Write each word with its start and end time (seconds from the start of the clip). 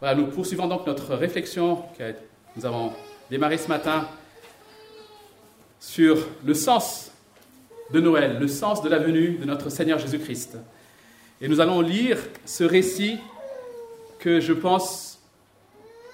Voilà, 0.00 0.14
nous 0.14 0.28
poursuivons 0.28 0.66
donc 0.66 0.86
notre 0.86 1.14
réflexion 1.14 1.84
que 1.98 2.14
nous 2.56 2.64
avons 2.64 2.90
démarré 3.28 3.58
ce 3.58 3.68
matin 3.68 4.08
sur 5.78 6.26
le 6.42 6.54
sens 6.54 7.12
de 7.92 8.00
Noël, 8.00 8.38
le 8.38 8.48
sens 8.48 8.80
de 8.80 8.88
la 8.88 8.98
venue 8.98 9.36
de 9.36 9.44
notre 9.44 9.68
Seigneur 9.68 9.98
Jésus-Christ. 9.98 10.56
Et 11.42 11.48
nous 11.48 11.60
allons 11.60 11.82
lire 11.82 12.16
ce 12.46 12.64
récit 12.64 13.18
que 14.18 14.40
je 14.40 14.54
pense 14.54 15.20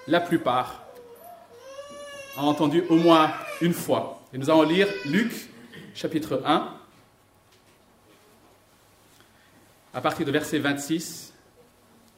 la 0.09 0.19
plupart 0.19 0.83
a 2.37 2.43
entendu 2.43 2.83
au 2.89 2.97
moins 2.97 3.31
une 3.61 3.73
fois. 3.73 4.21
Et 4.33 4.39
nous 4.39 4.51
allons 4.51 4.63
lire 4.63 4.89
Luc 5.05 5.49
chapitre 5.95 6.43
1 6.45 6.75
à 9.95 10.01
partir 10.01 10.27
de 10.27 10.33
verset 10.33 10.59
26 10.59 11.36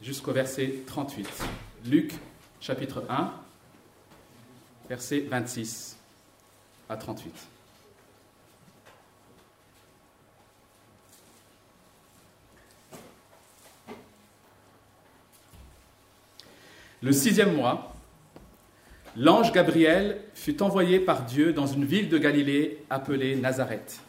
jusqu'au 0.02 0.32
verset 0.32 0.74
38. 0.86 1.28
Luc 1.86 2.12
chapitre 2.60 3.04
1, 3.08 3.32
verset 4.88 5.20
26 5.20 5.96
à 6.88 6.96
38. 6.96 7.32
Le 17.00 17.12
sixième 17.12 17.54
mois, 17.54 17.94
l'ange 19.16 19.52
Gabriel 19.52 20.20
fut 20.34 20.62
envoyé 20.62 20.98
par 20.98 21.24
Dieu 21.24 21.52
dans 21.52 21.66
une 21.66 21.84
ville 21.84 22.08
de 22.08 22.18
Galilée 22.18 22.84
appelée 22.90 23.36
Nazareth, 23.36 24.00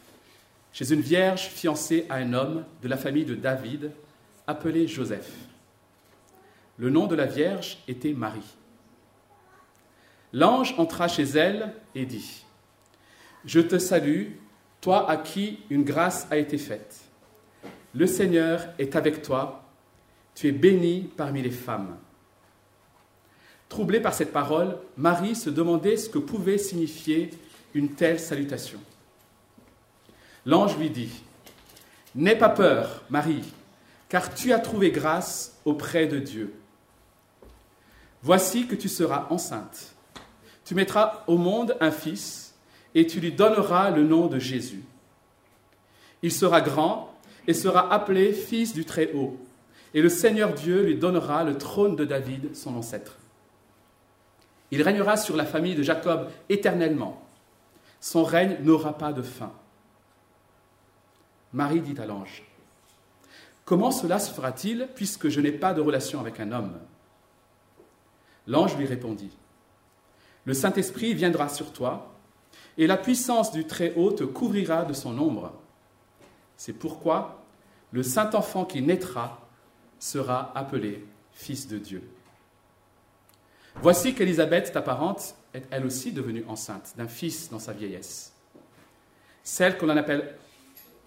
chez 0.72 0.92
une 0.92 1.00
vierge 1.00 1.42
fiancée 1.50 2.06
à 2.10 2.16
un 2.16 2.32
homme 2.32 2.64
de 2.82 2.88
la 2.88 2.96
famille 2.96 3.24
de 3.24 3.36
David 3.36 3.92
appelé 4.48 4.88
Joseph. 4.88 5.30
Le 6.80 6.88
nom 6.88 7.06
de 7.06 7.14
la 7.14 7.26
vierge 7.26 7.76
était 7.88 8.14
Marie. 8.14 8.56
L'ange 10.32 10.74
entra 10.78 11.08
chez 11.08 11.24
elle 11.24 11.74
et 11.94 12.06
dit, 12.06 12.46
Je 13.44 13.60
te 13.60 13.78
salue, 13.78 14.28
toi 14.80 15.10
à 15.10 15.18
qui 15.18 15.58
une 15.68 15.84
grâce 15.84 16.26
a 16.30 16.38
été 16.38 16.56
faite. 16.56 17.00
Le 17.92 18.06
Seigneur 18.06 18.66
est 18.78 18.96
avec 18.96 19.20
toi, 19.20 19.62
tu 20.34 20.48
es 20.48 20.52
bénie 20.52 21.10
parmi 21.18 21.42
les 21.42 21.50
femmes. 21.50 21.98
Troublée 23.68 24.00
par 24.00 24.14
cette 24.14 24.32
parole, 24.32 24.78
Marie 24.96 25.36
se 25.36 25.50
demandait 25.50 25.98
ce 25.98 26.08
que 26.08 26.18
pouvait 26.18 26.56
signifier 26.56 27.28
une 27.74 27.90
telle 27.90 28.18
salutation. 28.18 28.80
L'ange 30.46 30.78
lui 30.78 30.88
dit, 30.88 31.12
N'aie 32.14 32.38
pas 32.38 32.48
peur, 32.48 33.02
Marie, 33.10 33.52
car 34.08 34.34
tu 34.34 34.54
as 34.54 34.60
trouvé 34.60 34.90
grâce 34.90 35.60
auprès 35.66 36.06
de 36.06 36.18
Dieu. 36.18 36.54
Voici 38.22 38.66
que 38.66 38.74
tu 38.74 38.88
seras 38.88 39.26
enceinte. 39.30 39.94
Tu 40.64 40.74
mettras 40.74 41.24
au 41.26 41.36
monde 41.36 41.76
un 41.80 41.90
fils, 41.90 42.54
et 42.94 43.06
tu 43.06 43.20
lui 43.20 43.32
donneras 43.32 43.90
le 43.90 44.04
nom 44.04 44.26
de 44.26 44.38
Jésus. 44.38 44.84
Il 46.22 46.32
sera 46.32 46.60
grand 46.60 47.14
et 47.46 47.54
sera 47.54 47.92
appelé 47.92 48.32
fils 48.32 48.74
du 48.74 48.84
Très-Haut, 48.84 49.38
et 49.94 50.02
le 50.02 50.08
Seigneur 50.08 50.52
Dieu 50.52 50.82
lui 50.82 50.96
donnera 50.96 51.44
le 51.44 51.56
trône 51.56 51.96
de 51.96 52.04
David, 52.04 52.54
son 52.54 52.76
ancêtre. 52.76 53.16
Il 54.70 54.82
régnera 54.82 55.16
sur 55.16 55.36
la 55.36 55.44
famille 55.44 55.74
de 55.74 55.82
Jacob 55.82 56.28
éternellement. 56.48 57.22
Son 58.00 58.22
règne 58.22 58.58
n'aura 58.62 58.96
pas 58.96 59.12
de 59.12 59.22
fin. 59.22 59.52
Marie 61.52 61.80
dit 61.80 62.00
à 62.00 62.06
l'ange, 62.06 62.44
Comment 63.64 63.90
cela 63.90 64.18
se 64.18 64.32
fera-t-il 64.32 64.88
puisque 64.94 65.28
je 65.28 65.40
n'ai 65.40 65.52
pas 65.52 65.74
de 65.74 65.80
relation 65.80 66.20
avec 66.20 66.40
un 66.40 66.52
homme? 66.52 66.78
L'ange 68.46 68.76
lui 68.76 68.86
répondit, 68.86 69.30
Le 70.44 70.54
Saint-Esprit 70.54 71.14
viendra 71.14 71.48
sur 71.48 71.72
toi, 71.72 72.14
et 72.78 72.86
la 72.86 72.96
puissance 72.96 73.52
du 73.52 73.66
Très-Haut 73.66 74.12
te 74.12 74.24
couvrira 74.24 74.84
de 74.84 74.92
son 74.92 75.18
ombre. 75.18 75.52
C'est 76.56 76.72
pourquoi 76.72 77.44
le 77.92 78.02
Saint-Enfant 78.02 78.64
qui 78.64 78.82
naîtra 78.82 79.46
sera 79.98 80.56
appelé 80.56 81.04
Fils 81.32 81.68
de 81.68 81.78
Dieu. 81.78 82.02
Voici 83.76 84.14
qu'Élisabeth, 84.14 84.72
ta 84.72 84.82
parente, 84.82 85.34
est 85.54 85.64
elle 85.70 85.86
aussi 85.86 86.12
devenue 86.12 86.44
enceinte 86.48 86.94
d'un 86.96 87.08
fils 87.08 87.50
dans 87.50 87.58
sa 87.58 87.72
vieillesse. 87.72 88.34
Celle 89.42 89.78
que 89.78 89.86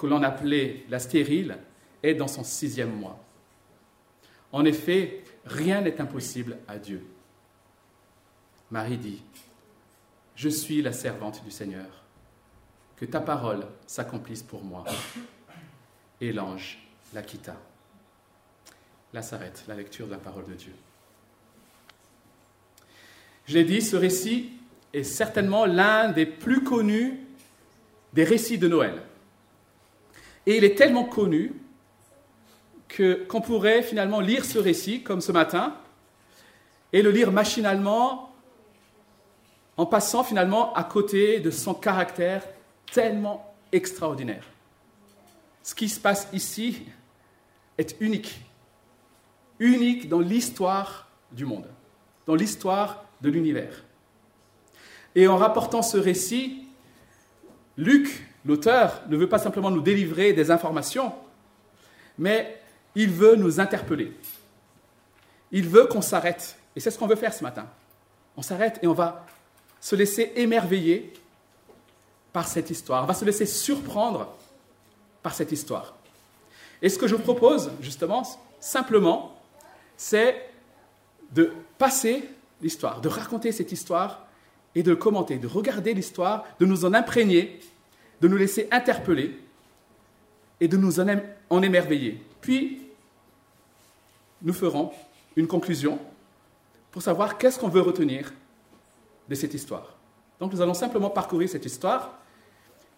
l'on 0.07 0.23
appelait 0.23 0.85
la 0.89 0.99
stérile 0.99 1.57
est 2.01 2.15
dans 2.15 2.27
son 2.27 2.43
sixième 2.43 2.93
mois. 2.93 3.19
En 4.51 4.65
effet, 4.65 5.23
rien 5.45 5.81
n'est 5.81 6.01
impossible 6.01 6.57
à 6.67 6.77
Dieu. 6.77 7.05
Marie 8.73 8.97
dit, 8.97 9.21
Je 10.35 10.49
suis 10.49 10.81
la 10.81 10.91
servante 10.91 11.43
du 11.45 11.51
Seigneur, 11.51 11.85
que 12.97 13.05
ta 13.05 13.21
parole 13.21 13.67
s'accomplisse 13.85 14.41
pour 14.41 14.63
moi. 14.63 14.83
Et 16.19 16.33
l'ange 16.33 16.79
la 17.13 17.21
quitta. 17.21 17.55
Là 19.13 19.21
s'arrête 19.21 19.63
la 19.67 19.75
lecture 19.75 20.07
de 20.07 20.13
la 20.13 20.17
parole 20.17 20.47
de 20.47 20.55
Dieu. 20.55 20.73
Je 23.45 23.53
l'ai 23.53 23.63
dit, 23.63 23.79
ce 23.79 23.95
récit 23.95 24.53
est 24.91 25.03
certainement 25.03 25.67
l'un 25.67 26.11
des 26.11 26.25
plus 26.25 26.63
connus 26.63 27.19
des 28.13 28.23
récits 28.23 28.57
de 28.57 28.67
Noël. 28.67 29.03
Et 30.47 30.57
il 30.57 30.63
est 30.63 30.75
tellement 30.75 31.03
connu 31.03 31.53
que, 32.87 33.23
qu'on 33.25 33.41
pourrait 33.41 33.83
finalement 33.83 34.19
lire 34.19 34.43
ce 34.43 34.57
récit, 34.57 35.03
comme 35.03 35.21
ce 35.21 35.31
matin, 35.31 35.77
et 36.91 37.03
le 37.03 37.11
lire 37.11 37.31
machinalement, 37.31 38.32
en 39.77 39.85
passant 39.85 40.23
finalement 40.23 40.73
à 40.73 40.83
côté 40.83 41.39
de 41.39 41.51
son 41.51 41.73
caractère 41.73 42.43
tellement 42.91 43.53
extraordinaire. 43.71 44.45
Ce 45.63 45.73
qui 45.73 45.89
se 45.89 45.99
passe 45.99 46.27
ici 46.33 46.83
est 47.77 47.95
unique, 47.99 48.41
unique 49.59 50.09
dans 50.09 50.19
l'histoire 50.19 51.09
du 51.31 51.45
monde, 51.45 51.67
dans 52.27 52.35
l'histoire 52.35 53.05
de 53.21 53.29
l'univers. 53.29 53.83
Et 55.15 55.27
en 55.27 55.37
rapportant 55.37 55.81
ce 55.81 55.97
récit, 55.97 56.67
Luc 57.77 58.27
L'auteur 58.45 59.01
ne 59.07 59.15
veut 59.15 59.29
pas 59.29 59.39
simplement 59.39 59.71
nous 59.71 59.81
délivrer 59.81 60.33
des 60.33 60.51
informations, 60.51 61.13
mais 62.17 62.59
il 62.95 63.09
veut 63.09 63.35
nous 63.35 63.59
interpeller. 63.59 64.13
Il 65.51 65.67
veut 65.67 65.85
qu'on 65.85 66.01
s'arrête. 66.01 66.57
Et 66.75 66.79
c'est 66.79 66.91
ce 66.91 66.97
qu'on 66.97 67.07
veut 67.07 67.15
faire 67.15 67.33
ce 67.33 67.43
matin. 67.43 67.67
On 68.35 68.41
s'arrête 68.41 68.79
et 68.81 68.87
on 68.87 68.93
va 68.93 69.25
se 69.83 69.97
laisser 69.97 70.31
émerveiller 70.37 71.11
par 72.31 72.47
cette 72.47 72.69
histoire. 72.69 73.05
Va 73.05 73.13
se 73.13 73.25
laisser 73.25 73.45
surprendre 73.45 74.33
par 75.21 75.33
cette 75.33 75.51
histoire. 75.51 75.93
Et 76.81 76.87
ce 76.87 76.97
que 76.97 77.05
je 77.05 77.17
propose, 77.17 77.69
justement, 77.81 78.23
simplement, 78.61 79.37
c'est 79.97 80.49
de 81.33 81.51
passer 81.77 82.23
l'histoire, 82.61 83.01
de 83.01 83.09
raconter 83.09 83.51
cette 83.51 83.73
histoire 83.73 84.25
et 84.73 84.83
de 84.83 84.93
commenter, 84.93 85.37
de 85.37 85.47
regarder 85.47 85.93
l'histoire, 85.93 86.45
de 86.61 86.65
nous 86.65 86.85
en 86.85 86.93
imprégner 86.93 87.59
de 88.21 88.29
nous 88.29 88.37
laisser 88.37 88.69
interpeller 88.71 89.37
et 90.61 90.69
de 90.69 90.77
nous 90.77 91.01
en 91.01 91.61
émerveiller. 91.61 92.23
Puis, 92.39 92.79
nous 94.41 94.53
ferons 94.53 94.93
une 95.35 95.47
conclusion 95.47 95.99
pour 96.89 97.01
savoir 97.01 97.37
qu'est-ce 97.37 97.59
qu'on 97.59 97.67
veut 97.67 97.81
retenir 97.81 98.31
de 99.27 99.35
cette 99.35 99.53
histoire. 99.53 99.95
Donc 100.39 100.53
nous 100.53 100.61
allons 100.61 100.73
simplement 100.73 101.09
parcourir 101.09 101.49
cette 101.49 101.65
histoire 101.65 102.17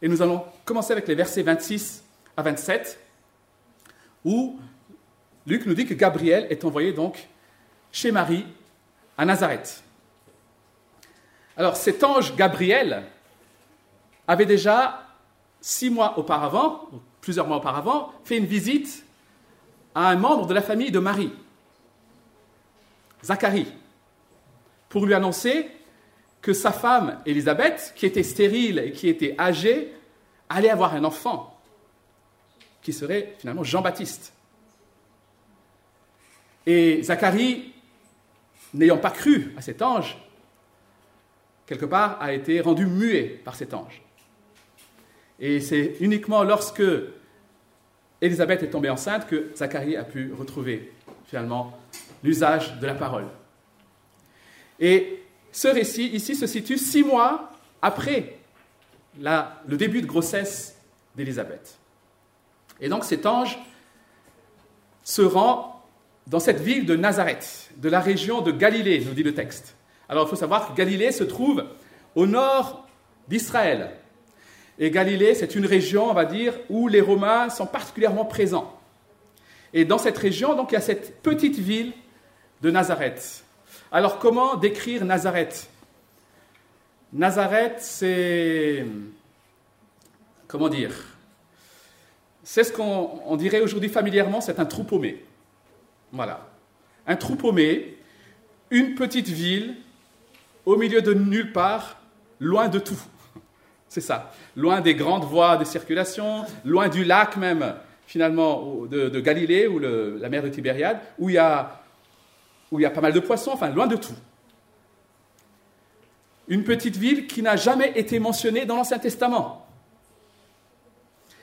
et 0.01 0.07
nous 0.07 0.21
allons 0.21 0.43
commencer 0.63 0.93
avec 0.93 1.07
les 1.07 1.15
versets 1.15 1.43
26 1.43 2.03
à 2.35 2.41
27 2.41 2.99
où 4.23 4.59
Luc 5.45 5.65
nous 5.65 5.75
dit 5.75 5.85
que 5.85 5.93
Gabriel 5.93 6.47
est 6.49 6.65
envoyé 6.65 6.91
donc 6.91 7.27
chez 7.91 8.11
Marie 8.11 8.45
à 9.17 9.25
Nazareth. 9.25 9.83
Alors 11.55 11.75
cet 11.75 12.03
ange 12.03 12.35
Gabriel 12.35 13.03
avait 14.27 14.45
déjà 14.45 15.05
six 15.61 15.89
mois 15.89 16.17
auparavant, 16.17 16.89
plusieurs 17.21 17.47
mois 17.47 17.57
auparavant, 17.57 18.11
fait 18.23 18.37
une 18.37 18.45
visite 18.45 19.05
à 19.93 20.09
un 20.09 20.15
membre 20.15 20.47
de 20.47 20.53
la 20.53 20.61
famille 20.61 20.91
de 20.91 20.99
Marie, 20.99 21.31
Zacharie, 23.23 23.71
pour 24.89 25.05
lui 25.05 25.13
annoncer 25.13 25.69
que 26.45 26.53
sa 26.53 26.71
femme, 26.71 27.19
Élisabeth, 27.25 27.91
qui 27.95 28.05
était 28.05 28.21
stérile 28.21 28.77
et 28.77 28.91
qui 28.91 29.09
était 29.09 29.33
âgée, 29.39 29.91
allait 30.47 30.69
avoir 30.69 30.93
un 30.93 31.03
enfant, 31.03 31.59
qui 32.83 32.93
serait 32.93 33.33
finalement 33.39 33.63
Jean-Baptiste. 33.63 34.31
Et 36.67 37.01
Zacharie, 37.01 37.73
n'ayant 38.75 38.99
pas 38.99 39.09
cru 39.09 39.55
à 39.57 39.63
cet 39.63 39.81
ange, 39.81 40.19
quelque 41.65 41.85
part 41.85 42.21
a 42.21 42.31
été 42.31 42.61
rendu 42.61 42.85
muet 42.85 43.41
par 43.43 43.55
cet 43.55 43.73
ange. 43.73 44.03
Et 45.39 45.59
c'est 45.61 45.95
uniquement 45.99 46.43
lorsque 46.43 46.83
Élisabeth 48.21 48.61
est 48.61 48.69
tombée 48.69 48.91
enceinte 48.91 49.25
que 49.25 49.49
Zacharie 49.55 49.97
a 49.97 50.03
pu 50.03 50.31
retrouver 50.31 50.93
finalement 51.25 51.75
l'usage 52.23 52.79
de 52.79 52.85
la 52.85 52.93
parole. 52.93 53.25
Et 54.79 55.24
ce 55.55 55.69
récit 55.69 56.07
ici 56.07 56.35
se 56.35 56.47
situe 56.47 56.77
six 56.77 57.01
mois 57.01 57.49
après 57.81 58.39
le 59.21 59.77
début 59.77 60.01
de 60.01 60.05
grossesse 60.05 60.75
d'Élisabeth. 61.15 61.77
Et 62.81 62.89
donc 62.89 63.05
cet 63.05 63.25
ange 63.25 63.57
se 65.05 65.21
rend 65.21 65.81
dans 66.27 66.41
cette 66.41 66.59
ville 66.59 66.85
de 66.85 66.97
Nazareth, 66.97 67.71
de 67.77 67.87
la 67.87 68.01
région 68.01 68.41
de 68.41 68.51
Galilée, 68.51 69.01
nous 69.05 69.13
dit 69.13 69.23
le 69.23 69.33
texte. 69.33 69.77
Alors 70.09 70.27
il 70.27 70.29
faut 70.29 70.35
savoir 70.35 70.67
que 70.67 70.75
Galilée 70.75 71.13
se 71.13 71.23
trouve 71.23 71.63
au 72.15 72.27
nord 72.27 72.85
d'Israël. 73.29 73.91
Et 74.77 74.91
Galilée, 74.91 75.35
c'est 75.35 75.55
une 75.55 75.65
région, 75.65 76.09
on 76.09 76.13
va 76.13 76.25
dire, 76.25 76.53
où 76.67 76.89
les 76.89 76.99
Romains 76.99 77.49
sont 77.49 77.65
particulièrement 77.65 78.25
présents. 78.25 78.77
Et 79.73 79.85
dans 79.85 79.99
cette 79.99 80.17
région, 80.17 80.53
donc, 80.53 80.71
il 80.71 80.73
y 80.73 80.77
a 80.77 80.81
cette 80.81 81.21
petite 81.21 81.57
ville 81.57 81.93
de 82.61 82.71
Nazareth. 82.71 83.44
Alors 83.95 84.19
comment 84.19 84.57
décrire 84.57 85.05
Nazareth? 85.05 85.69
Nazareth, 87.13 87.77
c'est... 87.79 88.85
Comment 90.47 90.67
dire? 90.67 90.91
C'est 92.43 92.65
ce 92.65 92.73
qu'on 92.73 93.37
dirait 93.37 93.61
aujourd'hui 93.61 93.87
familièrement, 93.87 94.41
c'est 94.41 94.59
un 94.59 94.65
trou 94.65 94.83
paumé. 94.83 95.23
Voilà. 96.11 96.45
Un 97.07 97.15
trou 97.15 97.37
paumé, 97.37 97.97
une 98.69 98.95
petite 98.95 99.29
ville 99.29 99.75
au 100.65 100.75
milieu 100.75 101.01
de 101.01 101.13
nulle 101.13 101.53
part, 101.53 102.01
loin 102.41 102.67
de 102.67 102.79
tout. 102.79 102.99
C'est 103.87 104.01
ça. 104.01 104.33
Loin 104.57 104.81
des 104.81 104.95
grandes 104.95 105.23
voies 105.23 105.55
de 105.55 105.63
circulation, 105.63 106.43
loin 106.65 106.89
du 106.89 107.05
lac 107.05 107.37
même, 107.37 107.75
finalement, 108.07 108.87
de, 108.87 109.19
Galilée 109.21 109.67
ou 109.67 109.79
la 109.79 110.27
mer 110.27 110.43
de 110.43 110.49
Tibériade, 110.49 110.99
où 111.17 111.29
il, 111.29 111.35
y 111.35 111.37
a, 111.37 111.84
où 112.71 112.79
il 112.79 112.83
y 112.83 112.85
a 112.85 112.89
pas 112.91 113.01
mal 113.01 113.13
de 113.13 113.19
poissons, 113.19 113.51
enfin, 113.51 113.69
loin 113.69 113.87
de 113.87 113.95
tout. 113.95 114.15
Une 116.47 116.63
petite 116.63 116.95
ville 116.95 117.27
qui 117.27 117.41
n'a 117.41 117.55
jamais 117.55 117.91
été 117.95 118.19
mentionnée 118.19 118.65
dans 118.65 118.75
l'Ancien 118.75 118.99
Testament. 118.99 119.65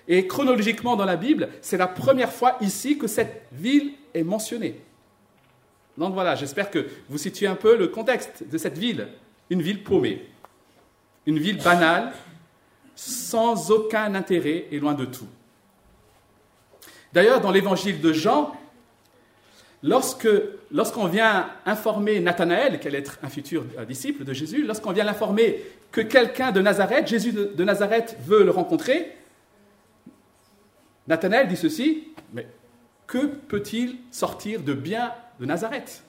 Et 0.08 0.26
chronologiquement 0.26 0.96
dans 0.96 1.04
la 1.04 1.16
Bible, 1.16 1.48
c'est 1.60 1.76
la 1.76 1.86
première 1.86 2.32
fois 2.32 2.56
ici 2.60 2.98
que 2.98 3.06
cette 3.06 3.46
ville 3.52 3.92
est 4.14 4.24
mentionnée. 4.24 4.80
Donc 5.96 6.14
voilà, 6.14 6.34
j'espère 6.34 6.70
que 6.70 6.86
vous 7.08 7.18
situez 7.18 7.46
un 7.46 7.54
peu 7.54 7.76
le 7.76 7.88
contexte 7.88 8.48
de 8.48 8.58
cette 8.58 8.78
ville. 8.78 9.08
Une 9.50 9.62
ville 9.62 9.82
paumée, 9.84 10.26
une 11.26 11.38
ville 11.38 11.62
banale, 11.62 12.12
sans 12.94 13.70
aucun 13.70 14.14
intérêt 14.14 14.66
et 14.70 14.78
loin 14.78 14.94
de 14.94 15.04
tout. 15.04 15.26
D'ailleurs, 17.12 17.40
dans 17.40 17.50
l'évangile 17.50 18.00
de 18.00 18.12
Jean, 18.12 18.56
lorsqu'on 19.82 21.06
vient 21.06 21.50
informer 21.66 22.20
Nathanaël, 22.20 22.78
qui 22.78 22.88
allait 22.88 22.98
être 22.98 23.18
un 23.22 23.28
futur 23.28 23.64
disciple 23.86 24.24
de 24.24 24.32
Jésus, 24.32 24.64
lorsqu'on 24.64 24.92
vient 24.92 25.04
l'informer 25.04 25.62
que 25.90 26.00
quelqu'un 26.00 26.52
de 26.52 26.60
Nazareth, 26.60 27.08
Jésus 27.08 27.32
de 27.32 27.64
Nazareth, 27.64 28.16
veut 28.24 28.44
le 28.44 28.50
rencontrer, 28.50 29.16
Nathanaël 31.08 31.48
dit 31.48 31.56
ceci, 31.56 32.08
mais 32.32 32.46
que 33.06 33.26
peut-il 33.26 33.98
sortir 34.10 34.62
de 34.62 34.72
bien 34.72 35.12
de 35.40 35.46
Nazareth? 35.46 36.02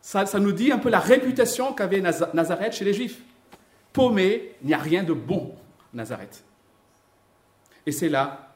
Ça, 0.00 0.24
nous 0.38 0.52
dit 0.52 0.70
un 0.70 0.78
peu 0.78 0.90
la 0.90 1.00
réputation 1.00 1.72
qu'avait 1.72 2.00
Nazareth 2.00 2.74
chez 2.74 2.84
les 2.84 2.94
Juifs. 2.94 3.20
Paumé, 3.92 4.54
il 4.62 4.68
n'y 4.68 4.74
a 4.74 4.78
rien 4.78 5.02
de 5.02 5.12
bon, 5.12 5.54
Nazareth. 5.92 6.44
Et 7.84 7.92
c'est 7.92 8.08
là 8.08 8.54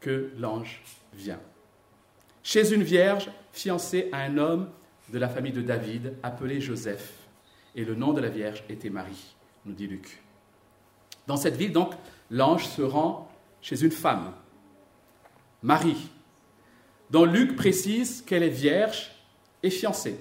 que 0.00 0.32
l'ange 0.38 0.82
vient. 1.14 1.40
Chez 2.46 2.74
une 2.74 2.82
vierge 2.82 3.30
fiancée 3.52 4.10
à 4.12 4.18
un 4.18 4.36
homme 4.36 4.68
de 5.08 5.18
la 5.18 5.30
famille 5.30 5.52
de 5.52 5.62
David, 5.62 6.14
appelé 6.22 6.60
Joseph. 6.60 7.14
Et 7.74 7.86
le 7.86 7.94
nom 7.94 8.12
de 8.12 8.20
la 8.20 8.28
vierge 8.28 8.62
était 8.68 8.90
Marie, 8.90 9.34
nous 9.64 9.72
dit 9.72 9.86
Luc. 9.86 10.22
Dans 11.26 11.38
cette 11.38 11.56
ville, 11.56 11.72
donc, 11.72 11.94
l'ange 12.30 12.66
se 12.66 12.82
rend 12.82 13.30
chez 13.62 13.82
une 13.82 13.90
femme, 13.90 14.34
Marie, 15.62 16.10
dont 17.08 17.24
Luc 17.24 17.56
précise 17.56 18.20
qu'elle 18.20 18.42
est 18.42 18.50
vierge 18.50 19.10
et 19.62 19.70
fiancée. 19.70 20.20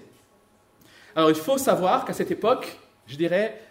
Alors 1.17 1.29
il 1.29 1.35
faut 1.35 1.57
savoir 1.57 2.05
qu'à 2.05 2.13
cette 2.13 2.31
époque, 2.31 2.79
je 3.05 3.17
dirais, 3.17 3.61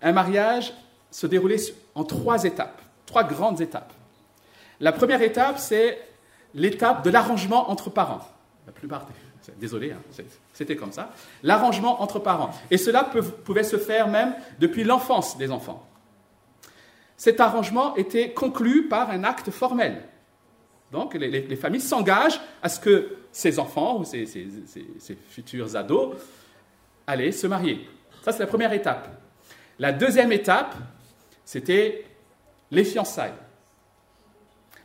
un 0.00 0.12
mariage 0.12 0.72
se 1.10 1.26
déroulait 1.26 1.60
en 1.94 2.04
trois 2.04 2.44
étapes, 2.44 2.80
trois 3.04 3.24
grandes 3.24 3.60
étapes. 3.60 3.92
La 4.80 4.92
première 4.92 5.20
étape, 5.20 5.58
c'est 5.58 6.07
l'étape 6.58 7.04
de 7.04 7.10
l'arrangement 7.10 7.70
entre 7.70 7.90
parents. 7.90 8.26
La 8.66 8.72
plupart, 8.72 9.06
désolé, 9.58 9.92
hein, 9.92 10.24
c'était 10.52 10.76
comme 10.76 10.92
ça. 10.92 11.10
L'arrangement 11.42 12.02
entre 12.02 12.18
parents. 12.18 12.50
Et 12.70 12.76
cela 12.76 13.04
pouvait 13.44 13.62
se 13.62 13.78
faire 13.78 14.08
même 14.08 14.34
depuis 14.58 14.84
l'enfance 14.84 15.38
des 15.38 15.50
enfants. 15.50 15.86
Cet 17.16 17.40
arrangement 17.40 17.96
était 17.96 18.32
conclu 18.32 18.88
par 18.88 19.10
un 19.10 19.24
acte 19.24 19.50
formel. 19.50 20.02
Donc 20.92 21.14
les, 21.14 21.56
familles 21.56 21.80
s'engagent 21.80 22.40
à 22.62 22.68
ce 22.68 22.80
que 22.80 23.16
ces 23.32 23.58
enfants 23.58 23.98
ou 23.98 24.04
ces, 24.04 24.26
futurs 25.28 25.76
ados 25.76 26.16
allaient 27.06 27.32
se 27.32 27.46
marier. 27.46 27.88
Ça, 28.22 28.32
c'est 28.32 28.40
la 28.40 28.46
première 28.46 28.72
étape. 28.72 29.08
La 29.78 29.92
deuxième 29.92 30.32
étape, 30.32 30.74
c'était 31.44 32.04
les 32.70 32.84
fiançailles. 32.84 33.32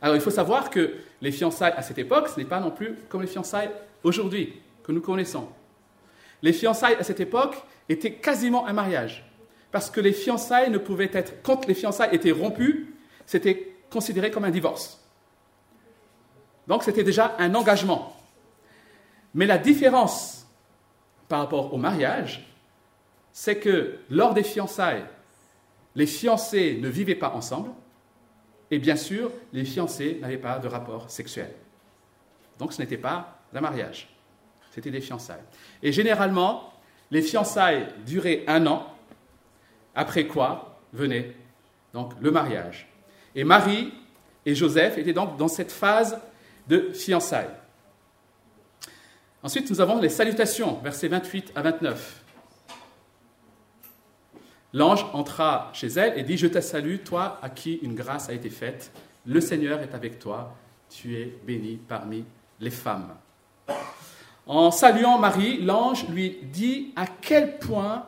Alors 0.00 0.16
il 0.16 0.20
faut 0.20 0.30
savoir 0.30 0.70
que 0.70 0.94
les 1.24 1.32
fiançailles 1.32 1.72
à 1.74 1.82
cette 1.82 1.96
époque, 1.98 2.28
ce 2.28 2.38
n'est 2.38 2.44
pas 2.44 2.60
non 2.60 2.70
plus 2.70 2.96
comme 3.08 3.22
les 3.22 3.26
fiançailles 3.26 3.70
aujourd'hui 4.02 4.60
que 4.82 4.92
nous 4.92 5.00
connaissons. 5.00 5.48
Les 6.42 6.52
fiançailles 6.52 6.96
à 6.96 7.02
cette 7.02 7.20
époque 7.20 7.56
étaient 7.88 8.12
quasiment 8.12 8.66
un 8.66 8.74
mariage. 8.74 9.24
Parce 9.72 9.90
que 9.90 10.02
les 10.02 10.12
fiançailles 10.12 10.70
ne 10.70 10.76
pouvaient 10.76 11.10
être, 11.14 11.42
quand 11.42 11.66
les 11.66 11.72
fiançailles 11.72 12.14
étaient 12.14 12.30
rompues, 12.30 12.94
c'était 13.24 13.74
considéré 13.90 14.30
comme 14.30 14.44
un 14.44 14.50
divorce. 14.50 15.00
Donc 16.68 16.82
c'était 16.82 17.02
déjà 17.02 17.34
un 17.38 17.54
engagement. 17.54 18.14
Mais 19.32 19.46
la 19.46 19.56
différence 19.56 20.46
par 21.28 21.40
rapport 21.40 21.72
au 21.72 21.78
mariage, 21.78 22.46
c'est 23.32 23.58
que 23.58 23.98
lors 24.10 24.34
des 24.34 24.42
fiançailles, 24.42 25.04
les 25.94 26.06
fiancés 26.06 26.78
ne 26.82 26.88
vivaient 26.88 27.14
pas 27.14 27.30
ensemble, 27.30 27.70
et 28.70 28.78
bien 28.78 28.96
sûr, 28.96 29.30
les 29.52 29.64
fiancés 29.64 30.18
n'avaient 30.20 30.38
pas 30.38 30.58
de 30.58 30.68
rapport 30.68 31.10
sexuel. 31.10 31.50
Donc 32.58 32.72
ce 32.72 32.80
n'était 32.80 32.98
pas 32.98 33.38
un 33.54 33.60
mariage, 33.60 34.08
c'était 34.72 34.90
des 34.90 35.00
fiançailles. 35.00 35.44
Et 35.82 35.92
généralement, 35.92 36.72
les 37.10 37.22
fiançailles 37.22 37.88
duraient 38.04 38.44
un 38.46 38.66
an, 38.66 38.86
après 39.94 40.26
quoi 40.26 40.80
venait 40.92 41.34
donc 41.92 42.12
le 42.20 42.30
mariage. 42.30 42.88
Et 43.34 43.44
Marie 43.44 43.92
et 44.44 44.54
Joseph 44.54 44.98
étaient 44.98 45.12
donc 45.12 45.36
dans 45.36 45.48
cette 45.48 45.72
phase 45.72 46.18
de 46.68 46.90
fiançailles. 46.92 47.54
Ensuite, 49.42 49.70
nous 49.70 49.80
avons 49.80 50.00
les 50.00 50.08
salutations, 50.08 50.80
versets 50.82 51.08
28 51.08 51.52
à 51.54 51.62
29. 51.62 52.23
L'ange 54.74 55.06
entra 55.12 55.70
chez 55.72 55.86
elle 55.86 56.18
et 56.18 56.24
dit, 56.24 56.36
Je 56.36 56.48
te 56.48 56.60
salue, 56.60 56.96
toi 57.04 57.38
à 57.40 57.48
qui 57.48 57.74
une 57.74 57.94
grâce 57.94 58.28
a 58.28 58.32
été 58.32 58.50
faite. 58.50 58.90
Le 59.24 59.40
Seigneur 59.40 59.80
est 59.80 59.94
avec 59.94 60.18
toi, 60.18 60.52
tu 60.90 61.16
es 61.16 61.32
bénie 61.46 61.78
parmi 61.88 62.24
les 62.60 62.70
femmes. 62.70 63.14
En 64.46 64.72
saluant 64.72 65.18
Marie, 65.18 65.62
l'ange 65.62 66.08
lui 66.08 66.38
dit 66.42 66.92
à 66.96 67.06
quel 67.06 67.58
point 67.58 68.04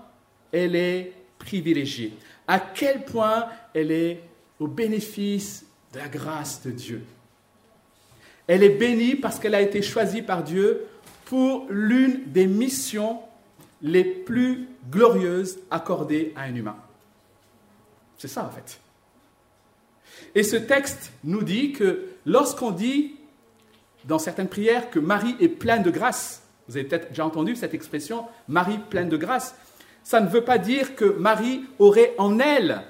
elle 0.53 0.75
est 0.75 1.13
privilégiée, 1.39 2.13
à 2.49 2.59
quel 2.59 3.05
point 3.05 3.47
elle 3.73 3.93
est 3.93 4.21
au 4.59 4.67
bénéfice 4.67 5.65
de 5.93 5.99
la 6.01 6.09
grâce 6.09 6.63
de 6.67 6.73
Dieu. 6.73 7.05
Elle 8.49 8.65
est 8.65 8.77
bénie 8.77 9.15
parce 9.15 9.39
qu'elle 9.39 9.55
a 9.55 9.63
été 9.63 9.83
choisie 9.83 10.23
par 10.23 10.43
Dieu 10.43 10.87
pour 11.27 11.67
l'une 11.71 12.25
des 12.27 12.47
missions 12.47 13.21
les 13.83 14.05
plus 14.05 14.69
glorieuses 14.91 15.59
accordées 15.71 16.33
à 16.37 16.43
un 16.43 16.55
humain. 16.55 16.77
C'est 18.19 18.29
ça 18.29 18.45
en 18.45 18.51
fait. 18.51 18.81
Et 20.35 20.43
ce 20.43 20.57
texte 20.57 21.13
nous 21.25 21.43
dit 21.43 21.73
que 21.73 22.09
lorsqu'on 22.25 22.71
dit 22.71 23.17
dans 24.05 24.19
certaines 24.19 24.49
prières 24.49 24.91
que 24.91 24.99
Marie 24.99 25.37
est 25.41 25.49
pleine 25.49 25.83
de 25.83 25.91
grâce, 25.91 26.43
vous 26.69 26.77
avez 26.77 26.87
peut-être 26.87 27.09
déjà 27.09 27.27
entendu 27.27 27.57
cette 27.57 27.75
expression, 27.75 28.25
Marie 28.49 28.79
pleine 28.79 29.09
de 29.09 29.17
grâce, 29.17 29.55
ça 30.05 30.21
ne 30.21 30.29
veut 30.29 30.45
pas 30.45 30.59
dire 30.59 30.95
que 30.95 31.05
Marie 31.05 31.65
aurait 31.79 32.15
en 32.19 32.39
elle 32.39 32.83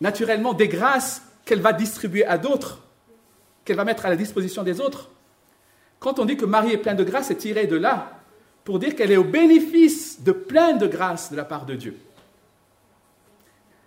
naturellement 0.00 0.54
des 0.54 0.68
grâces 0.68 1.22
qu'elle 1.44 1.60
va 1.60 1.72
distribuer 1.72 2.24
à 2.24 2.38
d'autres, 2.38 2.82
qu'elle 3.64 3.76
va 3.76 3.84
mettre 3.84 4.06
à 4.06 4.08
la 4.08 4.16
disposition 4.16 4.62
des 4.62 4.80
autres. 4.80 5.10
Quand 5.98 6.18
on 6.18 6.24
dit 6.24 6.36
que 6.36 6.44
Marie 6.44 6.72
est 6.72 6.78
pleine 6.78 6.96
de 6.96 7.04
grâce, 7.04 7.26
c'est 7.26 7.36
tiré 7.36 7.66
de 7.66 7.76
là 7.76 8.23
pour 8.64 8.78
dire 8.78 8.96
qu'elle 8.96 9.12
est 9.12 9.16
au 9.16 9.24
bénéfice 9.24 10.22
de 10.22 10.32
plein 10.32 10.72
de 10.72 10.86
grâce 10.86 11.30
de 11.30 11.36
la 11.36 11.44
part 11.44 11.66
de 11.66 11.74
Dieu. 11.74 11.98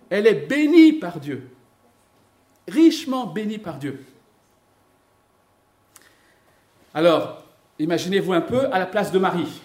Elle 0.10 0.28
est 0.28 0.48
bénie 0.48 0.94
par 0.94 1.20
Dieu, 1.20 1.50
richement 2.68 3.26
bénie 3.26 3.58
par 3.58 3.78
Dieu. 3.78 4.06
Alors, 6.94 7.44
imaginez-vous 7.80 8.34
un 8.34 8.42
peu 8.42 8.72
à 8.72 8.80
la 8.80 8.86
place 8.86 9.12
de 9.12 9.20
Marie. 9.20 9.62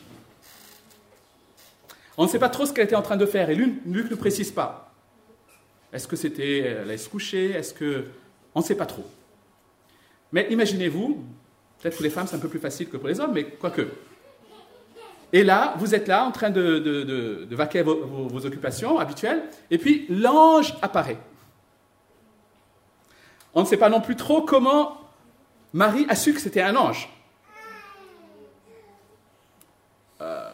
On 2.16 2.25
ne 2.25 2.28
sait 2.28 2.38
pas 2.38 2.49
trop 2.49 2.66
ce 2.66 2.73
qu'elle 2.73 2.85
était 2.85 2.97
en 2.97 3.02
train 3.02 3.16
de 3.16 3.26
faire 3.26 3.50
et 3.50 3.54
Luc 3.54 3.85
ne 3.87 4.14
précise 4.14 4.50
pas. 4.50 4.92
Est-ce 5.92 6.09
que 6.09 6.16
c'était, 6.16 6.59
elle 6.59 6.99
se 6.99 7.09
coucher? 7.09 7.50
Est-ce 7.50 7.75
que. 7.75 8.07
On 8.54 8.61
ne 8.61 8.64
sait 8.64 8.75
pas 8.75 8.87
trop. 8.87 9.07
Mais 10.31 10.47
imaginez-vous, 10.50 11.25
peut-être 11.81 11.95
pour 11.95 12.02
les 12.02 12.11
femmes 12.11 12.26
c'est 12.26 12.37
un 12.37 12.38
peu 12.40 12.49
plus 12.49 12.59
facile 12.59 12.88
que 12.88 12.97
pour 12.97 13.09
les 13.09 13.21
hommes, 13.21 13.33
mais 13.33 13.45
quoique. 13.45 13.88
Et 15.32 15.44
là, 15.44 15.74
vous 15.78 15.94
êtes 15.94 16.08
là 16.08 16.24
en 16.24 16.30
train 16.30 16.50
de, 16.50 17.46
vaquer 17.50 17.82
vos, 17.82 18.04
vos, 18.04 18.46
occupations 18.46 18.98
habituelles, 18.98 19.42
et 19.70 19.78
puis 19.78 20.06
l'ange 20.10 20.74
apparaît. 20.82 21.18
On 23.54 23.62
ne 23.62 23.66
sait 23.66 23.76
pas 23.76 23.88
non 23.88 24.00
plus 24.00 24.16
trop 24.16 24.42
comment 24.42 24.98
Marie 25.72 26.06
a 26.08 26.14
su 26.14 26.34
que 26.34 26.40
c'était 26.40 26.62
un 26.62 26.76
ange. 26.76 27.08
Euh, 30.20 30.50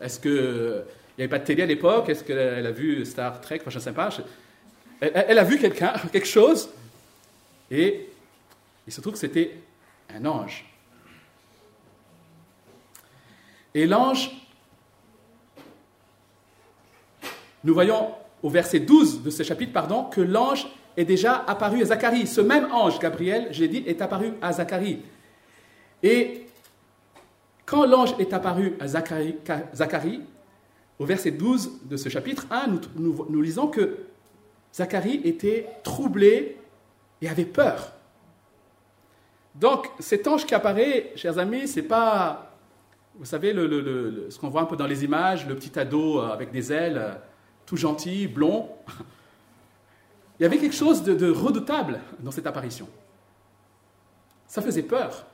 est-ce 0.00 0.20
qu'il 0.20 0.84
n'y 1.18 1.24
avait 1.24 1.28
pas 1.28 1.38
de 1.38 1.44
télé 1.44 1.62
à 1.64 1.66
l'époque? 1.66 2.08
Est-ce 2.08 2.24
qu'elle 2.24 2.66
a 2.66 2.70
vu 2.70 3.04
Star 3.04 3.40
Trek? 3.40 3.60
Enfin, 3.66 4.10
je. 4.10 4.22
Elle, 5.00 5.38
a 5.38 5.44
vu 5.44 5.58
quelqu'un, 5.58 5.94
quelque 6.12 6.28
chose, 6.28 6.68
et 7.70 8.08
il 8.86 8.92
se 8.92 9.00
trouve 9.00 9.14
que 9.14 9.18
c'était 9.18 9.56
un 10.14 10.24
ange. 10.26 10.69
Et 13.74 13.86
l'ange, 13.86 14.30
nous 17.62 17.74
voyons 17.74 18.10
au 18.42 18.48
verset 18.48 18.80
12 18.80 19.22
de 19.22 19.30
ce 19.30 19.42
chapitre, 19.42 19.72
pardon, 19.72 20.04
que 20.04 20.20
l'ange 20.20 20.66
est 20.96 21.04
déjà 21.04 21.44
apparu 21.46 21.82
à 21.82 21.86
Zacharie. 21.86 22.26
Ce 22.26 22.40
même 22.40 22.68
ange, 22.72 22.98
Gabriel, 22.98 23.48
j'ai 23.50 23.68
dit, 23.68 23.84
est 23.86 24.02
apparu 24.02 24.32
à 24.40 24.52
Zacharie. 24.52 25.02
Et 26.02 26.46
quand 27.66 27.86
l'ange 27.86 28.14
est 28.18 28.32
apparu 28.32 28.76
à 28.80 28.88
Zacharie, 28.88 30.22
au 30.98 31.04
verset 31.04 31.30
12 31.30 31.82
de 31.84 31.96
ce 31.96 32.08
chapitre 32.08 32.46
1, 32.50 32.66
nous, 32.96 33.26
nous 33.28 33.40
lisons 33.40 33.68
que 33.68 33.98
Zacharie 34.74 35.20
était 35.24 35.66
troublé 35.82 36.56
et 37.22 37.28
avait 37.28 37.44
peur. 37.44 37.92
Donc, 39.54 39.88
cet 39.98 40.26
ange 40.26 40.46
qui 40.46 40.54
apparaît, 40.54 41.12
chers 41.16 41.38
amis, 41.38 41.68
c'est 41.68 41.82
pas, 41.82 42.49
vous 43.20 43.26
savez, 43.26 43.52
ce 43.52 44.38
qu'on 44.38 44.48
voit 44.48 44.62
un 44.62 44.64
peu 44.64 44.76
dans 44.76 44.86
les 44.86 45.04
images, 45.04 45.46
le 45.46 45.54
petit 45.54 45.78
ado 45.78 46.20
avec 46.20 46.50
des 46.50 46.72
ailes, 46.72 47.20
tout 47.66 47.76
gentil, 47.76 48.26
blond. 48.26 48.70
Il 50.40 50.44
y 50.44 50.46
avait 50.46 50.56
quelque 50.56 50.74
chose 50.74 51.02
de, 51.02 51.12
de 51.12 51.30
redoutable 51.30 52.00
dans 52.20 52.30
cette 52.30 52.46
apparition. 52.46 52.88
Ça 54.46 54.62
faisait 54.62 54.82
peur. 54.82 55.26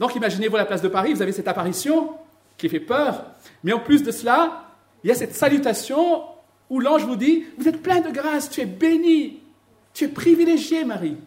Donc 0.00 0.16
imaginez-vous 0.16 0.56
la 0.56 0.64
place 0.64 0.82
de 0.82 0.88
Paris, 0.88 1.14
vous 1.14 1.22
avez 1.22 1.30
cette 1.30 1.46
apparition 1.46 2.16
qui 2.58 2.68
fait 2.68 2.80
peur, 2.80 3.24
mais 3.62 3.72
en 3.72 3.78
plus 3.78 4.02
de 4.02 4.10
cela, 4.10 4.64
il 5.04 5.08
y 5.08 5.12
a 5.12 5.14
cette 5.14 5.36
salutation 5.36 6.24
où 6.68 6.80
l'ange 6.80 7.04
vous 7.04 7.14
dit, 7.14 7.44
vous 7.56 7.68
êtes 7.68 7.82
plein 7.82 8.00
de 8.00 8.10
grâce, 8.10 8.50
tu 8.50 8.62
es 8.62 8.66
béni, 8.66 9.44
tu 9.94 10.04
es 10.04 10.08
privilégié, 10.08 10.84
Marie. 10.84 11.18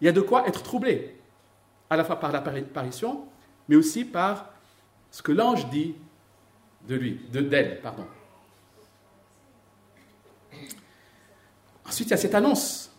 Il 0.00 0.06
y 0.06 0.08
a 0.08 0.12
de 0.12 0.20
quoi 0.20 0.48
être 0.48 0.64
troublé, 0.64 1.17
à 1.90 1.96
la 1.96 2.04
fois 2.04 2.20
par 2.20 2.32
l'apparition, 2.32 3.24
mais 3.68 3.76
aussi 3.76 4.04
par 4.04 4.50
ce 5.10 5.22
que 5.22 5.32
l'ange 5.32 5.68
dit 5.70 5.94
de 6.86 6.94
lui, 6.94 7.20
de 7.32 7.40
d'elle, 7.40 7.80
pardon. 7.80 8.06
Ensuite, 11.86 12.08
il 12.08 12.10
y 12.10 12.14
a 12.14 12.18
cette 12.18 12.34
annonce. 12.34 12.90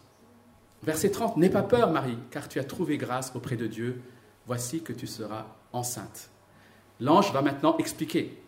Verset 0.82 1.12
30, 1.12 1.38
N'aie 1.38 1.50
pas 1.50 1.62
peur, 1.62 1.92
Marie, 1.92 2.18
car 2.32 2.48
tu 2.48 2.60
as 2.60 2.64
trouvé 2.64 2.98
grâce 2.98 3.36
auprès 3.36 3.56
de 3.56 3.68
Dieu. 3.68 4.02
Voici 4.48 4.82
que 4.82 4.94
tu 4.94 5.06
seras 5.06 5.46
enceinte. 5.74 6.30
L'ange 7.00 7.32
va 7.32 7.42
maintenant 7.42 7.78
expliquer. 7.78 8.42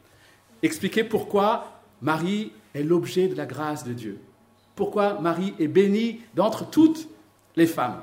Expliquer 0.64 1.04
pourquoi 1.04 1.82
Marie 2.02 2.52
est 2.74 2.84
l'objet 2.84 3.28
de 3.28 3.36
la 3.36 3.46
grâce 3.46 3.84
de 3.84 3.94
Dieu 3.94 4.20
pourquoi 4.82 5.20
Marie 5.20 5.54
est 5.60 5.68
bénie 5.68 6.22
d'entre 6.34 6.68
toutes 6.68 7.08
les 7.56 7.68
femmes 7.68 8.02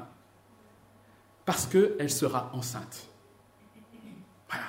Parce 1.48 1.64
qu'elle 1.64 2.10
sera 2.10 2.50
enceinte. 2.52 3.06
Voilà. 4.50 4.66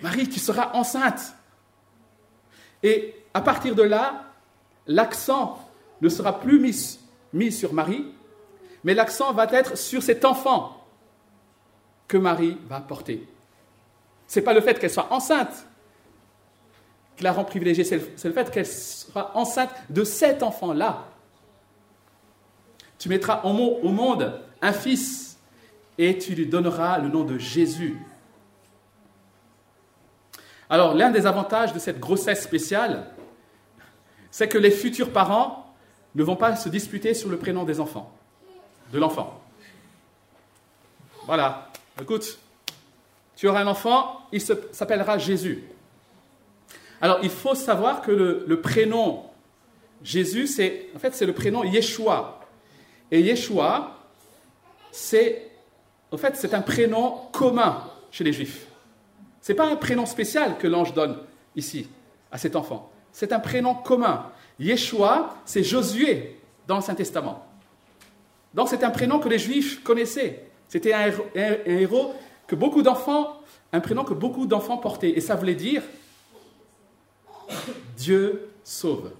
Marie, 0.00 0.26
tu 0.26 0.40
seras 0.40 0.72
enceinte. 0.72 1.34
Et 2.82 3.14
à 3.34 3.42
partir 3.42 3.74
de 3.74 3.82
là, 3.82 4.24
l'accent 4.86 5.68
ne 6.00 6.08
sera 6.08 6.40
plus 6.40 6.58
mis, 6.58 6.98
mis 7.34 7.52
sur 7.52 7.74
Marie, 7.74 8.10
mais 8.84 8.94
l'accent 8.94 9.34
va 9.34 9.44
être 9.52 9.76
sur 9.76 10.02
cet 10.02 10.24
enfant 10.24 10.82
que 12.08 12.16
Marie 12.16 12.56
va 12.70 12.80
porter. 12.80 13.28
Ce 14.28 14.38
n'est 14.38 14.44
pas 14.46 14.54
le 14.54 14.62
fait 14.62 14.78
qu'elle 14.78 14.90
soit 14.90 15.12
enceinte 15.12 15.66
qui 17.18 17.22
la 17.22 17.32
rend 17.32 17.44
privilégiée, 17.44 17.84
c'est 17.84 17.96
le, 18.24 18.32
fait 18.32 18.50
qu'elle 18.50 18.66
sera 18.66 19.36
enceinte 19.36 19.74
de 19.90 20.04
cet 20.04 20.42
enfant-là. 20.42 21.04
Tu 22.98 23.10
mettras 23.10 23.42
au 23.42 23.52
monde 23.90 24.40
un 24.62 24.72
fils 24.72 25.25
et 25.98 26.18
tu 26.18 26.34
lui 26.34 26.46
donneras 26.46 26.98
le 26.98 27.08
nom 27.08 27.24
de 27.24 27.38
Jésus. 27.38 27.96
Alors, 30.68 30.94
l'un 30.94 31.10
des 31.10 31.26
avantages 31.26 31.72
de 31.72 31.78
cette 31.78 32.00
grossesse 32.00 32.42
spéciale, 32.42 33.06
c'est 34.30 34.48
que 34.48 34.58
les 34.58 34.70
futurs 34.70 35.12
parents 35.12 35.74
ne 36.14 36.22
vont 36.22 36.36
pas 36.36 36.56
se 36.56 36.68
disputer 36.68 37.14
sur 37.14 37.28
le 37.28 37.38
prénom 37.38 37.64
des 37.64 37.78
enfants, 37.78 38.12
de 38.92 38.98
l'enfant. 38.98 39.40
Voilà, 41.26 41.70
écoute, 42.00 42.38
tu 43.36 43.48
auras 43.48 43.60
un 43.62 43.66
enfant, 43.66 44.20
il 44.32 44.40
s'appellera 44.40 45.18
Jésus. 45.18 45.64
Alors, 47.00 47.18
il 47.22 47.30
faut 47.30 47.54
savoir 47.54 48.00
que 48.00 48.44
le, 48.46 48.60
prénom 48.60 49.24
Jésus, 50.02 50.46
c'est 50.46 50.88
en 50.94 50.98
fait 50.98 51.14
c'est 51.14 51.26
le 51.26 51.34
prénom 51.34 51.62
Yeshua. 51.62 52.40
Et 53.10 53.20
Yeshua, 53.20 53.98
c'est 54.90 55.45
en 56.12 56.16
fait 56.16 56.36
c'est 56.36 56.54
un 56.54 56.62
prénom 56.62 57.20
commun 57.32 57.84
chez 58.10 58.24
les 58.24 58.32
Juifs. 58.32 58.66
C'est 59.40 59.54
pas 59.54 59.66
un 59.66 59.76
prénom 59.76 60.06
spécial 60.06 60.58
que 60.58 60.66
l'ange 60.66 60.94
donne 60.94 61.18
ici 61.54 61.88
à 62.32 62.38
cet 62.38 62.56
enfant. 62.56 62.90
C'est 63.12 63.32
un 63.32 63.40
prénom 63.40 63.74
commun. 63.74 64.30
Yeshua, 64.58 65.36
c'est 65.44 65.62
Josué 65.62 66.40
dans 66.66 66.76
l'Ancien 66.76 66.94
Testament. 66.94 67.46
Donc 68.54 68.68
c'est 68.68 68.82
un 68.84 68.90
prénom 68.90 69.18
que 69.18 69.28
les 69.28 69.38
Juifs 69.38 69.82
connaissaient. 69.82 70.48
C'était 70.68 70.92
un, 70.92 71.10
un 71.36 71.56
héros 71.66 72.14
que 72.46 72.56
beaucoup 72.56 72.82
d'enfants, 72.82 73.40
un 73.72 73.80
prénom 73.80 74.04
que 74.04 74.14
beaucoup 74.14 74.46
d'enfants 74.46 74.78
portaient. 74.78 75.10
Et 75.10 75.20
ça 75.20 75.36
voulait 75.36 75.54
dire 75.54 75.82
Dieu 77.96 78.50
sauve. 78.64 79.12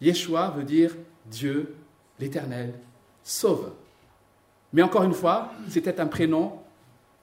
Yeshua 0.00 0.50
veut 0.50 0.64
dire 0.64 0.94
Dieu, 1.26 1.74
l'Éternel, 2.18 2.74
sauve. 3.22 3.72
Mais 4.72 4.82
encore 4.82 5.04
une 5.04 5.14
fois, 5.14 5.52
c'était 5.68 6.00
un 6.00 6.06
prénom 6.06 6.58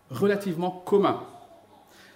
relativement 0.09 0.71
commun. 0.71 1.23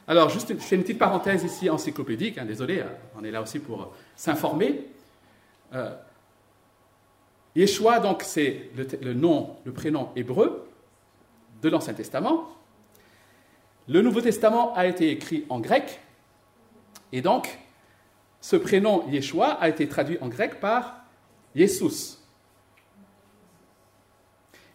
Alors, 0.07 0.29
juste, 0.29 0.49
je 0.49 0.63
fais 0.63 0.75
une 0.75 0.81
petite 0.81 0.99
parenthèse 0.99 1.43
ici 1.43 1.69
encyclopédique, 1.69 2.37
hein, 2.37 2.45
désolé, 2.45 2.81
hein, 2.81 2.91
on 3.17 3.23
est 3.23 3.31
là 3.31 3.41
aussi 3.41 3.59
pour 3.59 3.93
s'informer. 4.15 4.87
Euh, 5.73 5.95
Yeshua, 7.55 7.99
donc, 7.99 8.23
c'est 8.23 8.69
le, 8.75 9.13
nom, 9.13 9.55
le 9.63 9.71
prénom 9.71 10.09
hébreu 10.15 10.67
de 11.61 11.69
l'Ancien 11.69 11.93
Testament. 11.93 12.49
Le 13.87 14.01
Nouveau 14.01 14.21
Testament 14.21 14.73
a 14.75 14.87
été 14.87 15.09
écrit 15.09 15.45
en 15.49 15.59
grec, 15.59 15.99
et 17.11 17.21
donc, 17.21 17.57
ce 18.41 18.55
prénom 18.57 19.07
Yeshua 19.09 19.51
a 19.51 19.69
été 19.69 19.87
traduit 19.87 20.17
en 20.19 20.27
grec 20.27 20.59
par 20.59 21.05
Jesus. 21.55 22.22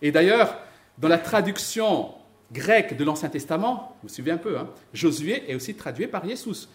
Et 0.02 0.12
d'ailleurs, 0.12 0.56
dans 0.98 1.08
la 1.08 1.18
traduction 1.18 2.14
grecque 2.52 2.96
de 2.96 3.04
l'Ancien 3.04 3.28
Testament, 3.28 3.96
vous 4.02 4.08
suivez 4.08 4.30
un 4.30 4.38
peu, 4.38 4.58
hein, 4.58 4.68
Josué 4.92 5.50
est 5.50 5.54
aussi 5.54 5.74
traduit 5.74 6.06
par 6.06 6.26
Jesus. 6.26 6.68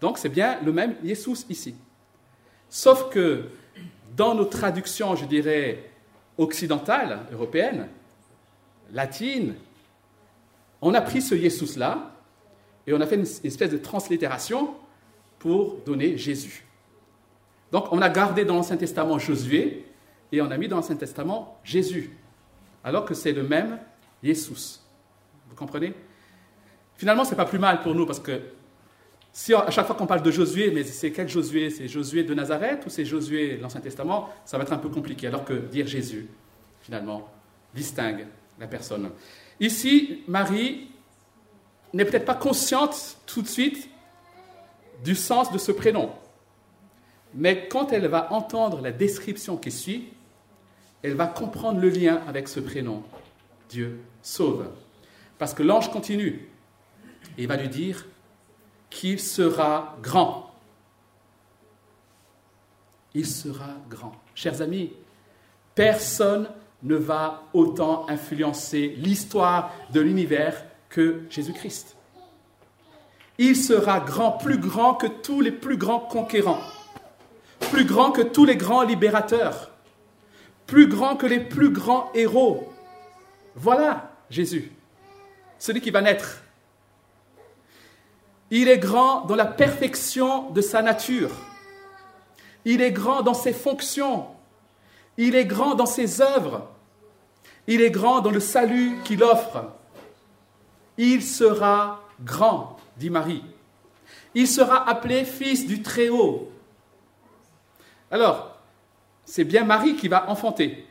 Donc 0.00 0.18
c'est 0.18 0.28
bien 0.28 0.58
le 0.64 0.72
même 0.72 0.94
Jesus 1.04 1.44
ici. 1.48 1.74
Sauf 2.68 3.10
que 3.10 3.44
dans 4.16 4.34
nos 4.34 4.44
traductions, 4.44 5.16
je 5.16 5.24
dirais, 5.24 5.90
occidentales, 6.36 7.20
européennes, 7.32 7.88
latines, 8.92 9.54
on 10.80 10.94
a 10.94 11.00
pris 11.00 11.20
ce 11.20 11.36
Jesus-là 11.36 12.12
et 12.86 12.94
on 12.94 13.00
a 13.00 13.06
fait 13.06 13.16
une 13.16 13.26
espèce 13.44 13.70
de 13.70 13.78
translittération 13.78 14.74
pour 15.38 15.76
donner 15.84 16.16
Jésus. 16.16 16.64
Donc 17.72 17.92
on 17.92 18.00
a 18.00 18.08
gardé 18.08 18.44
dans 18.44 18.54
l'Ancien 18.54 18.76
Testament 18.76 19.18
Josué 19.18 19.84
et 20.32 20.40
on 20.40 20.50
a 20.50 20.56
mis 20.56 20.68
dans 20.68 20.76
l'Ancien 20.76 20.96
Testament 20.96 21.58
Jésus, 21.64 22.10
alors 22.84 23.04
que 23.04 23.14
c'est 23.14 23.32
le 23.32 23.42
même 23.42 23.78
Jésus. 24.22 24.80
Vous 25.48 25.56
comprenez? 25.56 25.94
Finalement, 26.96 27.24
ce 27.24 27.30
n'est 27.30 27.36
pas 27.36 27.44
plus 27.44 27.58
mal 27.58 27.80
pour 27.80 27.94
nous 27.94 28.06
parce 28.06 28.20
que 28.20 28.40
si 29.32 29.54
à 29.54 29.70
chaque 29.70 29.86
fois 29.86 29.94
qu'on 29.94 30.06
parle 30.06 30.22
de 30.22 30.30
Josué, 30.30 30.70
mais 30.72 30.82
c'est 30.82 31.12
quel 31.12 31.28
Josué? 31.28 31.70
C'est 31.70 31.86
Josué 31.86 32.24
de 32.24 32.34
Nazareth 32.34 32.84
ou 32.86 32.90
c'est 32.90 33.04
Josué 33.04 33.56
de 33.56 33.62
l'Ancien 33.62 33.80
Testament? 33.80 34.30
Ça 34.44 34.56
va 34.56 34.64
être 34.64 34.72
un 34.72 34.78
peu 34.78 34.88
compliqué, 34.88 35.28
alors 35.28 35.44
que 35.44 35.52
dire 35.52 35.86
Jésus, 35.86 36.28
finalement, 36.80 37.30
distingue 37.74 38.26
la 38.58 38.66
personne. 38.66 39.10
Ici, 39.60 40.22
Marie 40.26 40.90
n'est 41.92 42.04
peut-être 42.04 42.24
pas 42.24 42.34
consciente 42.34 43.18
tout 43.26 43.42
de 43.42 43.46
suite 43.46 43.88
du 45.04 45.14
sens 45.14 45.52
de 45.52 45.58
ce 45.58 45.70
prénom. 45.70 46.10
Mais 47.34 47.68
quand 47.68 47.92
elle 47.92 48.08
va 48.08 48.32
entendre 48.32 48.80
la 48.80 48.90
description 48.90 49.56
qui 49.56 49.70
suit, 49.70 50.08
elle 51.02 51.14
va 51.14 51.26
comprendre 51.26 51.80
le 51.80 51.88
lien 51.88 52.20
avec 52.26 52.48
ce 52.48 52.60
prénom. 52.60 53.02
Dieu 53.68 54.00
sauve. 54.22 54.68
Parce 55.38 55.54
que 55.54 55.62
l'ange 55.62 55.90
continue 55.90 56.48
et 57.36 57.46
va 57.46 57.56
lui 57.56 57.68
dire 57.68 58.06
qu'il 58.90 59.20
sera 59.20 59.96
grand. 60.02 60.52
Il 63.14 63.26
sera 63.26 63.76
grand. 63.88 64.12
Chers 64.34 64.62
amis, 64.62 64.92
personne 65.74 66.48
ne 66.82 66.96
va 66.96 67.44
autant 67.52 68.08
influencer 68.08 68.94
l'histoire 68.98 69.72
de 69.92 70.00
l'univers 70.00 70.64
que 70.88 71.22
Jésus-Christ. 71.30 71.96
Il 73.38 73.56
sera 73.56 74.00
grand, 74.00 74.32
plus 74.32 74.58
grand 74.58 74.94
que 74.94 75.06
tous 75.06 75.40
les 75.40 75.52
plus 75.52 75.76
grands 75.76 76.00
conquérants, 76.00 76.60
plus 77.70 77.84
grand 77.84 78.10
que 78.10 78.22
tous 78.22 78.44
les 78.44 78.56
grands 78.56 78.82
libérateurs, 78.82 79.70
plus 80.68 80.86
grand 80.86 81.16
que 81.16 81.26
les 81.26 81.40
plus 81.40 81.70
grands 81.70 82.12
héros. 82.14 82.72
Voilà 83.56 84.12
Jésus, 84.30 84.70
celui 85.58 85.80
qui 85.80 85.90
va 85.90 86.02
naître. 86.02 86.42
Il 88.50 88.68
est 88.68 88.78
grand 88.78 89.22
dans 89.22 89.34
la 89.34 89.46
perfection 89.46 90.50
de 90.50 90.60
sa 90.60 90.82
nature. 90.82 91.30
Il 92.64 92.82
est 92.82 92.92
grand 92.92 93.22
dans 93.22 93.34
ses 93.34 93.52
fonctions. 93.52 94.26
Il 95.16 95.34
est 95.34 95.46
grand 95.46 95.74
dans 95.74 95.86
ses 95.86 96.20
œuvres. 96.20 96.68
Il 97.66 97.80
est 97.80 97.90
grand 97.90 98.20
dans 98.20 98.30
le 98.30 98.40
salut 98.40 98.96
qu'il 99.04 99.22
offre. 99.22 99.64
Il 100.98 101.22
sera 101.22 102.02
grand, 102.20 102.78
dit 102.96 103.10
Marie. 103.10 103.44
Il 104.34 104.46
sera 104.46 104.88
appelé 104.88 105.24
fils 105.24 105.66
du 105.66 105.82
Très-Haut. 105.82 106.52
Alors, 108.10 108.47
c'est 109.28 109.44
bien 109.44 109.64
Marie 109.64 109.94
qui 109.94 110.08
va 110.08 110.30
enfanter. 110.30 110.86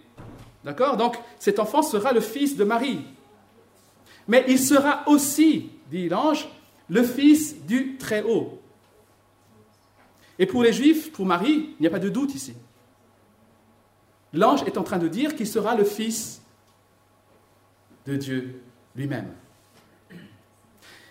D'accord? 0.64 0.96
Donc, 0.96 1.18
cet 1.40 1.58
enfant 1.58 1.82
sera 1.82 2.14
le 2.14 2.20
fils 2.20 2.56
de 2.56 2.64
Marie. 2.64 3.00
Mais 4.28 4.46
il 4.48 4.60
sera 4.60 5.02
aussi, 5.08 5.72
dit 5.90 6.08
l'ange, 6.08 6.48
le 6.88 7.02
fils 7.02 7.66
du 7.66 7.98
Très-Haut. 7.98 8.62
Et 10.38 10.46
pour 10.46 10.62
les 10.62 10.72
Juifs, 10.72 11.12
pour 11.12 11.26
Marie, 11.26 11.74
il 11.80 11.82
n'y 11.82 11.88
a 11.88 11.90
pas 11.90 11.98
de 11.98 12.10
doute 12.10 12.36
ici. 12.36 12.54
L'ange 14.34 14.62
est 14.68 14.78
en 14.78 14.84
train 14.84 15.00
de 15.00 15.08
dire 15.08 15.36
qu'il 15.36 15.48
sera 15.48 15.74
le 15.74 15.84
fils 15.84 16.44
de 18.06 18.18
Dieu 18.18 18.62
lui-même. 18.96 19.34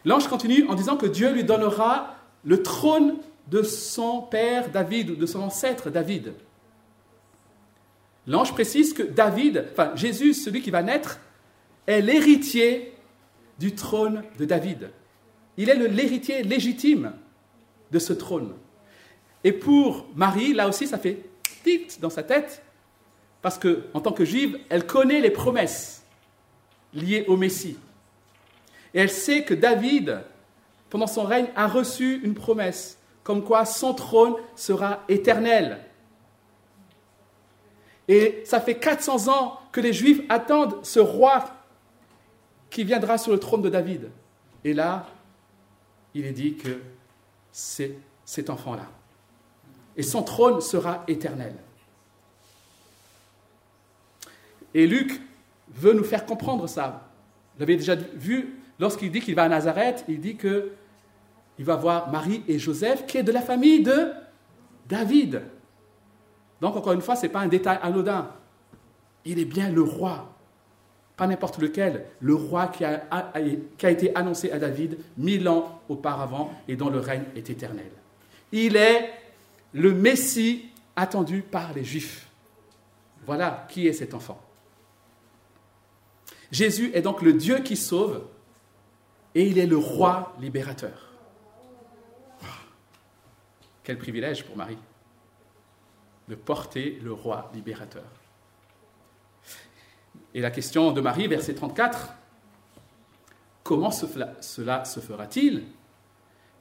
L'ange 0.04 0.28
continue 0.28 0.68
en 0.68 0.76
disant 0.76 0.96
que 0.96 1.06
Dieu 1.06 1.32
lui 1.32 1.42
donnera 1.42 2.14
le 2.44 2.62
trône 2.62 3.16
de 3.48 3.64
son 3.64 4.22
père 4.22 4.70
David 4.70 5.10
ou 5.10 5.16
de 5.16 5.26
son 5.26 5.40
ancêtre 5.40 5.90
David. 5.90 6.32
L'ange 8.26 8.52
précise 8.52 8.92
que 8.92 9.02
David, 9.02 9.66
enfin 9.72 9.92
Jésus, 9.94 10.34
celui 10.34 10.62
qui 10.62 10.70
va 10.70 10.82
naître, 10.82 11.20
est 11.86 12.00
l'héritier 12.00 12.92
du 13.58 13.74
trône 13.74 14.22
de 14.38 14.44
David. 14.44 14.90
Il 15.56 15.70
est 15.70 15.74
l'héritier 15.88 16.42
légitime 16.42 17.12
de 17.90 17.98
ce 17.98 18.12
trône. 18.12 18.54
Et 19.44 19.52
pour 19.52 20.06
Marie, 20.14 20.52
là 20.52 20.68
aussi, 20.68 20.86
ça 20.86 20.98
fait 20.98 21.20
tit 21.62 21.86
dans 22.00 22.10
sa 22.10 22.22
tête, 22.22 22.62
parce 23.42 23.58
qu'en 23.58 24.00
tant 24.00 24.12
que 24.12 24.24
juive, 24.24 24.58
elle 24.68 24.86
connaît 24.86 25.20
les 25.20 25.30
promesses 25.30 26.04
liées 26.92 27.24
au 27.28 27.36
Messie. 27.36 27.78
Et 28.92 29.00
elle 29.00 29.10
sait 29.10 29.44
que 29.44 29.54
David, 29.54 30.20
pendant 30.90 31.06
son 31.06 31.22
règne, 31.22 31.48
a 31.54 31.68
reçu 31.68 32.20
une 32.24 32.34
promesse, 32.34 32.98
comme 33.22 33.44
quoi 33.44 33.64
son 33.64 33.94
trône 33.94 34.34
sera 34.56 35.04
éternel. 35.08 35.78
Et 38.08 38.42
ça 38.44 38.60
fait 38.60 38.76
400 38.76 39.28
ans 39.28 39.58
que 39.72 39.80
les 39.80 39.92
Juifs 39.92 40.22
attendent 40.28 40.84
ce 40.84 41.00
roi 41.00 41.44
qui 42.70 42.84
viendra 42.84 43.18
sur 43.18 43.32
le 43.32 43.38
trône 43.38 43.62
de 43.62 43.68
David. 43.68 44.10
Et 44.64 44.72
là, 44.72 45.06
il 46.14 46.24
est 46.24 46.32
dit 46.32 46.54
que 46.54 46.80
c'est 47.52 47.98
cet 48.24 48.50
enfant-là. 48.50 48.86
Et 49.96 50.02
son 50.02 50.22
trône 50.22 50.60
sera 50.60 51.04
éternel. 51.08 51.54
Et 54.74 54.86
Luc 54.86 55.20
veut 55.70 55.94
nous 55.94 56.04
faire 56.04 56.26
comprendre 56.26 56.66
ça. 56.66 57.08
Vous 57.54 57.60
l'avez 57.60 57.76
déjà 57.76 57.94
vu 57.94 58.60
Lorsqu'il 58.78 59.10
dit 59.10 59.20
qu'il 59.20 59.34
va 59.34 59.44
à 59.44 59.48
Nazareth, 59.48 60.04
il 60.08 60.20
dit 60.20 60.36
que 60.36 60.72
il 61.58 61.64
va 61.64 61.76
voir 61.76 62.10
Marie 62.10 62.42
et 62.48 62.58
Joseph, 62.58 63.06
qui 63.06 63.16
est 63.16 63.22
de 63.22 63.32
la 63.32 63.40
famille 63.40 63.82
de 63.82 64.10
David. 64.86 65.42
Donc, 66.60 66.76
encore 66.76 66.92
une 66.92 67.00
fois, 67.00 67.16
ce 67.16 67.22
n'est 67.22 67.32
pas 67.32 67.40
un 67.40 67.48
détail 67.48 67.78
anodin. 67.82 68.30
Il 69.24 69.38
est 69.38 69.44
bien 69.44 69.70
le 69.70 69.82
roi, 69.82 70.32
pas 71.16 71.26
n'importe 71.26 71.58
lequel, 71.58 72.06
le 72.20 72.34
roi 72.34 72.68
qui 72.68 72.84
a, 72.84 73.02
qui 73.76 73.86
a, 73.86 73.90
été 73.90 74.14
annoncé 74.14 74.50
à 74.52 74.58
David 74.58 74.98
mille 75.16 75.48
ans 75.48 75.80
auparavant 75.88 76.52
et 76.68 76.76
dont 76.76 76.90
le 76.90 77.00
règne 77.00 77.24
est 77.34 77.50
éternel. 77.50 77.90
Il 78.52 78.76
est 78.76 79.10
le 79.72 79.92
Messie 79.92 80.66
attendu 80.94 81.42
par 81.42 81.72
les 81.74 81.84
Juifs. 81.84 82.28
Voilà 83.26 83.66
qui 83.68 83.88
est 83.88 83.92
cet 83.92 84.14
enfant. 84.14 84.40
Jésus 86.52 86.90
est 86.94 87.02
donc 87.02 87.22
le 87.22 87.32
Dieu 87.32 87.58
qui 87.58 87.76
sauve 87.76 88.22
et 89.34 89.46
il 89.46 89.58
est 89.58 89.66
le 89.66 89.76
roi 89.76 90.34
libérateur. 90.40 91.12
Quel 93.82 93.98
privilège 93.98 94.44
pour 94.44 94.56
Marie 94.56 94.78
de 96.28 96.34
porter 96.34 96.98
le 97.02 97.12
roi 97.12 97.50
libérateur. 97.54 98.04
Et 100.34 100.40
la 100.40 100.50
question 100.50 100.92
de 100.92 101.00
Marie, 101.00 101.28
verset 101.28 101.54
34, 101.54 102.10
comment 103.62 103.90
cela 103.90 104.84
se 104.84 105.00
fera-t-il 105.00 105.64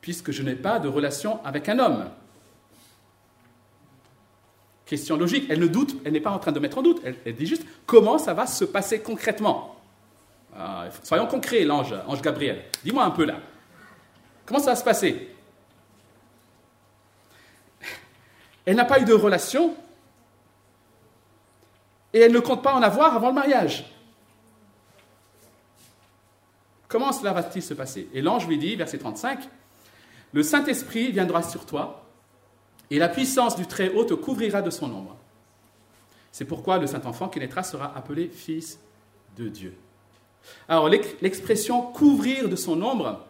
puisque 0.01 0.31
je 0.31 0.43
n'ai 0.43 0.55
pas 0.55 0.79
de 0.79 0.87
relation 0.87 1.43
avec 1.43 1.67
un 1.67 1.79
homme? 1.79 2.09
Question 4.85 5.17
logique, 5.17 5.47
elle 5.49 5.59
ne 5.59 5.67
doute, 5.67 5.97
elle 6.05 6.13
n'est 6.13 6.21
pas 6.21 6.31
en 6.31 6.39
train 6.39 6.51
de 6.51 6.59
mettre 6.59 6.77
en 6.77 6.83
doute, 6.83 7.01
elle 7.03 7.35
dit 7.35 7.47
juste 7.47 7.65
comment 7.85 8.19
ça 8.19 8.33
va 8.33 8.45
se 8.45 8.65
passer 8.65 9.01
concrètement? 9.01 9.75
Ah, 10.55 10.85
soyons 11.03 11.27
concrets, 11.27 11.65
l'ange, 11.65 11.93
ange 12.07 12.21
Gabriel. 12.21 12.63
Dis-moi 12.83 13.03
un 13.03 13.09
peu 13.09 13.25
là. 13.25 13.39
Comment 14.45 14.59
ça 14.59 14.67
va 14.67 14.75
se 14.75 14.85
passer? 14.85 15.34
Elle 18.65 18.75
n'a 18.75 18.85
pas 18.85 18.99
eu 18.99 19.05
de 19.05 19.13
relation 19.13 19.75
et 22.13 22.19
elle 22.19 22.31
ne 22.31 22.39
compte 22.39 22.63
pas 22.63 22.73
en 22.73 22.81
avoir 22.81 23.15
avant 23.15 23.27
le 23.27 23.33
mariage. 23.33 23.85
Comment 26.87 27.11
cela 27.11 27.33
va-t-il 27.33 27.61
se 27.61 27.73
passer? 27.73 28.07
Et 28.13 28.21
l'ange 28.21 28.47
lui 28.47 28.57
dit, 28.57 28.75
verset 28.75 28.97
35, 28.97 29.39
Le 30.31 30.43
Saint-Esprit 30.43 31.11
viendra 31.11 31.43
sur 31.43 31.65
toi 31.65 32.05
et 32.89 32.99
la 32.99 33.09
puissance 33.09 33.55
du 33.55 33.65
Très-Haut 33.65 34.05
te 34.05 34.13
couvrira 34.13 34.61
de 34.61 34.69
son 34.69 34.93
ombre. 34.93 35.17
C'est 36.31 36.45
pourquoi 36.45 36.77
le 36.77 36.87
Saint-Enfant 36.87 37.29
qui 37.29 37.39
naîtra 37.39 37.63
sera 37.63 37.95
appelé 37.97 38.29
Fils 38.29 38.79
de 39.37 39.49
Dieu. 39.49 39.75
Alors 40.69 40.89
l'expression 40.89 41.81
couvrir 41.81 42.49
de 42.49 42.55
son 42.55 42.81
ombre 42.81 43.25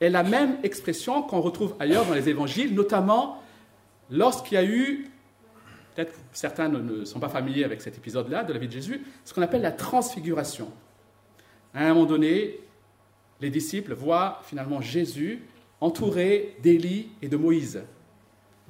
est 0.00 0.08
la 0.08 0.22
même 0.22 0.58
expression 0.62 1.22
qu'on 1.22 1.40
retrouve 1.40 1.74
ailleurs 1.78 2.06
dans 2.06 2.14
les 2.14 2.28
évangiles, 2.28 2.74
notamment 2.74 3.42
lorsqu'il 4.10 4.54
y 4.54 4.58
a 4.58 4.64
eu, 4.64 5.10
peut-être 5.94 6.14
certains 6.32 6.68
ne 6.68 7.04
sont 7.04 7.20
pas 7.20 7.28
familiers 7.28 7.64
avec 7.64 7.80
cet 7.82 7.96
épisode-là 7.96 8.44
de 8.44 8.52
la 8.52 8.58
vie 8.58 8.68
de 8.68 8.72
Jésus, 8.72 9.02
ce 9.24 9.32
qu'on 9.32 9.42
appelle 9.42 9.62
la 9.62 9.72
transfiguration. 9.72 10.70
À 11.72 11.84
un 11.84 11.94
moment 11.94 12.06
donné, 12.06 12.60
les 13.40 13.50
disciples 13.50 13.94
voient 13.94 14.40
finalement 14.44 14.80
Jésus 14.80 15.42
entouré 15.80 16.56
d'Élie 16.62 17.10
et 17.20 17.28
de 17.28 17.36
Moïse 17.36 17.82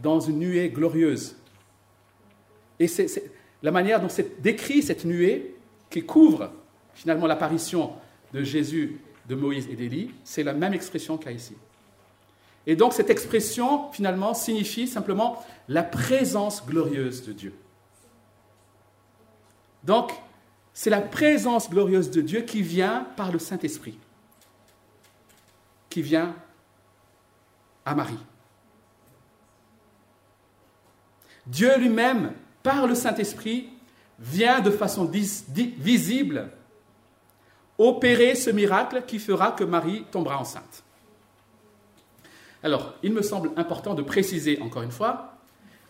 dans 0.02 0.20
une 0.20 0.38
nuée 0.38 0.68
glorieuse. 0.70 1.36
Et 2.78 2.88
c'est 2.88 3.30
la 3.62 3.70
manière 3.70 4.00
dont 4.00 4.08
c'est 4.08 4.42
décrit 4.42 4.82
cette 4.82 5.04
nuée 5.04 5.54
qui 5.90 6.04
couvre 6.04 6.50
finalement 6.94 7.26
l'apparition 7.26 7.92
de 8.32 8.42
Jésus, 8.42 8.98
de 9.28 9.34
Moïse 9.34 9.68
et 9.70 9.76
d'Élie, 9.76 10.10
c'est 10.24 10.42
la 10.42 10.52
même 10.52 10.74
expression 10.74 11.16
qu'il 11.16 11.30
y 11.30 11.34
a 11.34 11.36
ici. 11.36 11.54
Et 12.66 12.76
donc 12.76 12.92
cette 12.92 13.10
expression, 13.10 13.90
finalement, 13.92 14.34
signifie 14.34 14.86
simplement 14.86 15.44
la 15.68 15.82
présence 15.82 16.64
glorieuse 16.64 17.24
de 17.24 17.32
Dieu. 17.32 17.54
Donc, 19.82 20.12
c'est 20.72 20.90
la 20.90 21.02
présence 21.02 21.68
glorieuse 21.68 22.10
de 22.10 22.20
Dieu 22.20 22.40
qui 22.40 22.62
vient 22.62 23.06
par 23.16 23.30
le 23.30 23.38
Saint-Esprit, 23.38 23.98
qui 25.90 26.02
vient 26.02 26.34
à 27.84 27.94
Marie. 27.94 28.18
Dieu 31.46 31.76
lui-même, 31.78 32.32
par 32.62 32.86
le 32.86 32.94
Saint-Esprit, 32.94 33.68
vient 34.18 34.60
de 34.60 34.70
façon 34.70 35.04
visible 35.04 36.50
opérer 37.76 38.34
ce 38.34 38.50
miracle 38.50 39.02
qui 39.06 39.18
fera 39.18 39.52
que 39.52 39.64
Marie 39.64 40.04
tombera 40.10 40.38
enceinte. 40.38 40.83
Alors, 42.64 42.94
il 43.02 43.12
me 43.12 43.20
semble 43.20 43.50
important 43.56 43.92
de 43.92 44.00
préciser 44.00 44.58
encore 44.62 44.82
une 44.82 44.90
fois 44.90 45.34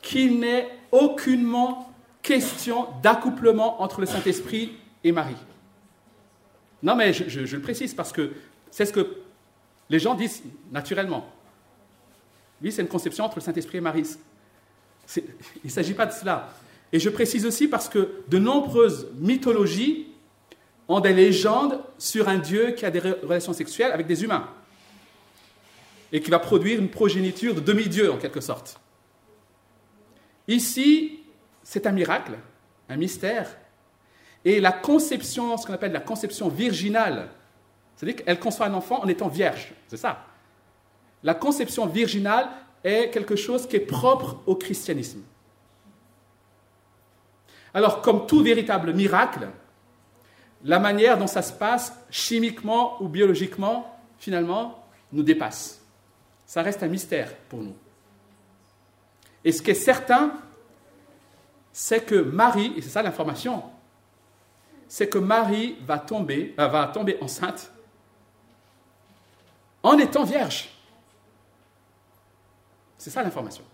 qu'il 0.02 0.40
n'est 0.40 0.68
aucunement 0.90 1.88
question 2.20 2.88
d'accouplement 3.00 3.80
entre 3.80 4.00
le 4.00 4.06
Saint-Esprit 4.06 4.72
et 5.04 5.12
Marie. 5.12 5.36
Non, 6.82 6.96
mais 6.96 7.12
je, 7.12 7.56
le 7.56 7.62
précise 7.62 7.94
parce 7.94 8.12
que 8.12 8.32
c'est 8.72 8.86
ce 8.86 8.92
que 8.92 9.18
les 9.88 10.00
gens 10.00 10.14
disent 10.14 10.42
naturellement. 10.72 11.30
Oui, 12.60 12.72
c'est 12.72 12.82
une 12.82 12.88
conception 12.88 13.24
entre 13.24 13.36
le 13.36 13.42
Saint-Esprit 13.42 13.78
et 13.78 13.80
Marie. 13.80 14.08
Il 15.16 15.22
ne 15.66 15.70
s'agit 15.70 15.94
pas 15.94 16.06
de 16.06 16.12
cela. 16.12 16.48
Et 16.92 16.98
je 16.98 17.08
précise 17.08 17.46
aussi 17.46 17.68
parce 17.68 17.88
que 17.88 18.24
de 18.26 18.38
nombreuses 18.38 19.08
mythologies 19.20 20.08
ont 20.88 20.98
des 20.98 21.12
légendes 21.12 21.78
sur 21.98 22.28
un 22.28 22.38
Dieu 22.38 22.72
qui 22.72 22.84
a 22.84 22.90
des 22.90 22.98
relations 22.98 23.52
sexuelles 23.52 23.92
avec 23.92 24.08
des 24.08 24.24
humains 24.24 24.48
et 26.14 26.20
qui 26.20 26.30
va 26.30 26.38
produire 26.38 26.78
une 26.78 26.88
progéniture 26.88 27.56
de 27.56 27.60
demi-dieu 27.60 28.12
en 28.12 28.16
quelque 28.18 28.40
sorte. 28.40 28.80
Ici, 30.46 31.18
c'est 31.64 31.88
un 31.88 31.90
miracle, 31.90 32.38
un 32.88 32.96
mystère. 32.96 33.56
Et 34.44 34.60
la 34.60 34.70
conception, 34.70 35.56
ce 35.56 35.66
qu'on 35.66 35.72
appelle 35.72 35.90
la 35.90 35.98
conception 35.98 36.48
virginale, 36.48 37.30
c'est-à-dire 37.96 38.24
qu'elle 38.24 38.38
conçoit 38.38 38.66
un 38.66 38.74
enfant 38.74 39.02
en 39.02 39.08
étant 39.08 39.26
vierge, 39.26 39.72
c'est 39.88 39.96
ça. 39.96 40.24
La 41.24 41.34
conception 41.34 41.86
virginale 41.86 42.48
est 42.84 43.10
quelque 43.10 43.34
chose 43.34 43.66
qui 43.66 43.74
est 43.74 43.80
propre 43.80 44.36
au 44.46 44.54
christianisme. 44.54 45.22
Alors, 47.72 48.02
comme 48.02 48.28
tout 48.28 48.40
véritable 48.40 48.92
miracle, 48.92 49.48
la 50.62 50.78
manière 50.78 51.18
dont 51.18 51.26
ça 51.26 51.42
se 51.42 51.52
passe, 51.52 51.92
chimiquement 52.08 53.02
ou 53.02 53.08
biologiquement, 53.08 53.98
finalement, 54.20 54.86
nous 55.10 55.24
dépasse. 55.24 55.83
Ça 56.54 56.62
reste 56.62 56.84
un 56.84 56.86
mystère 56.86 57.34
pour 57.48 57.62
nous. 57.62 57.74
Et 59.42 59.50
ce 59.50 59.60
qui 59.60 59.72
est 59.72 59.74
certain, 59.74 60.38
c'est 61.72 62.04
que 62.04 62.14
Marie, 62.14 62.72
et 62.76 62.80
c'est 62.80 62.90
ça 62.90 63.02
l'information, 63.02 63.64
c'est 64.86 65.08
que 65.08 65.18
Marie 65.18 65.76
va 65.84 65.98
tomber, 65.98 66.54
euh, 66.60 66.68
va 66.68 66.86
tomber 66.86 67.18
enceinte 67.20 67.72
en 69.82 69.98
étant 69.98 70.22
vierge. 70.22 70.68
C'est 72.98 73.10
ça 73.10 73.24
l'information. 73.24 73.64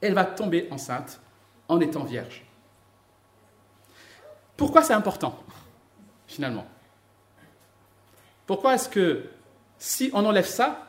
Elle 0.00 0.14
va 0.14 0.24
tomber 0.24 0.66
enceinte 0.72 1.20
en 1.68 1.78
étant 1.78 2.02
vierge. 2.02 2.44
Pourquoi 4.56 4.82
c'est 4.82 4.94
important, 4.94 5.40
finalement? 6.26 6.66
Pourquoi 8.48 8.74
est-ce 8.74 8.88
que 8.88 9.30
si 9.78 10.10
on 10.12 10.24
enlève 10.24 10.44
ça, 10.44 10.87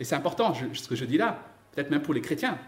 et 0.00 0.04
c'est 0.04 0.14
important 0.14 0.54
ce 0.54 0.88
que 0.88 0.96
je 0.96 1.04
dis 1.04 1.18
là, 1.18 1.38
peut-être 1.72 1.90
même 1.90 2.00
pour 2.00 2.14
les 2.14 2.22
chrétiens, 2.22 2.58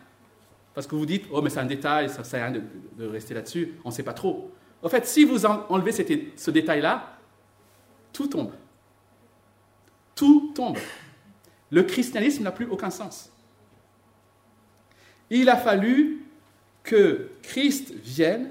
parce 0.75 0.87
que 0.87 0.95
vous 0.95 1.07
dites, 1.07 1.25
oh 1.33 1.41
mais 1.41 1.49
c'est 1.49 1.61
un 1.61 1.65
détail, 1.65 2.11
ça 2.11 2.19
ne 2.19 2.25
sert 2.25 2.45
à 2.45 2.49
rien 2.49 2.63
de, 2.97 3.07
rester 3.07 3.33
là-dessus, 3.33 3.75
on 3.85 3.89
ne 3.89 3.95
sait 3.95 4.03
pas 4.03 4.13
trop. 4.13 4.53
En 4.83 4.89
fait, 4.89 5.07
si 5.07 5.25
vous 5.25 5.47
enlevez 5.47 5.93
ce 5.93 6.51
détail-là, 6.51 7.17
tout 8.13 8.27
tombe. 8.27 8.53
Tout 10.15 10.53
tombe. 10.55 10.79
Le 11.71 11.83
christianisme 11.85 12.43
n'a 12.43 12.53
plus 12.53 12.67
aucun 12.67 12.91
sens. 12.91 13.31
Il 15.31 15.49
a 15.49 15.57
fallu 15.57 16.27
que 16.83 17.31
Christ 17.43 17.95
vienne, 17.95 18.51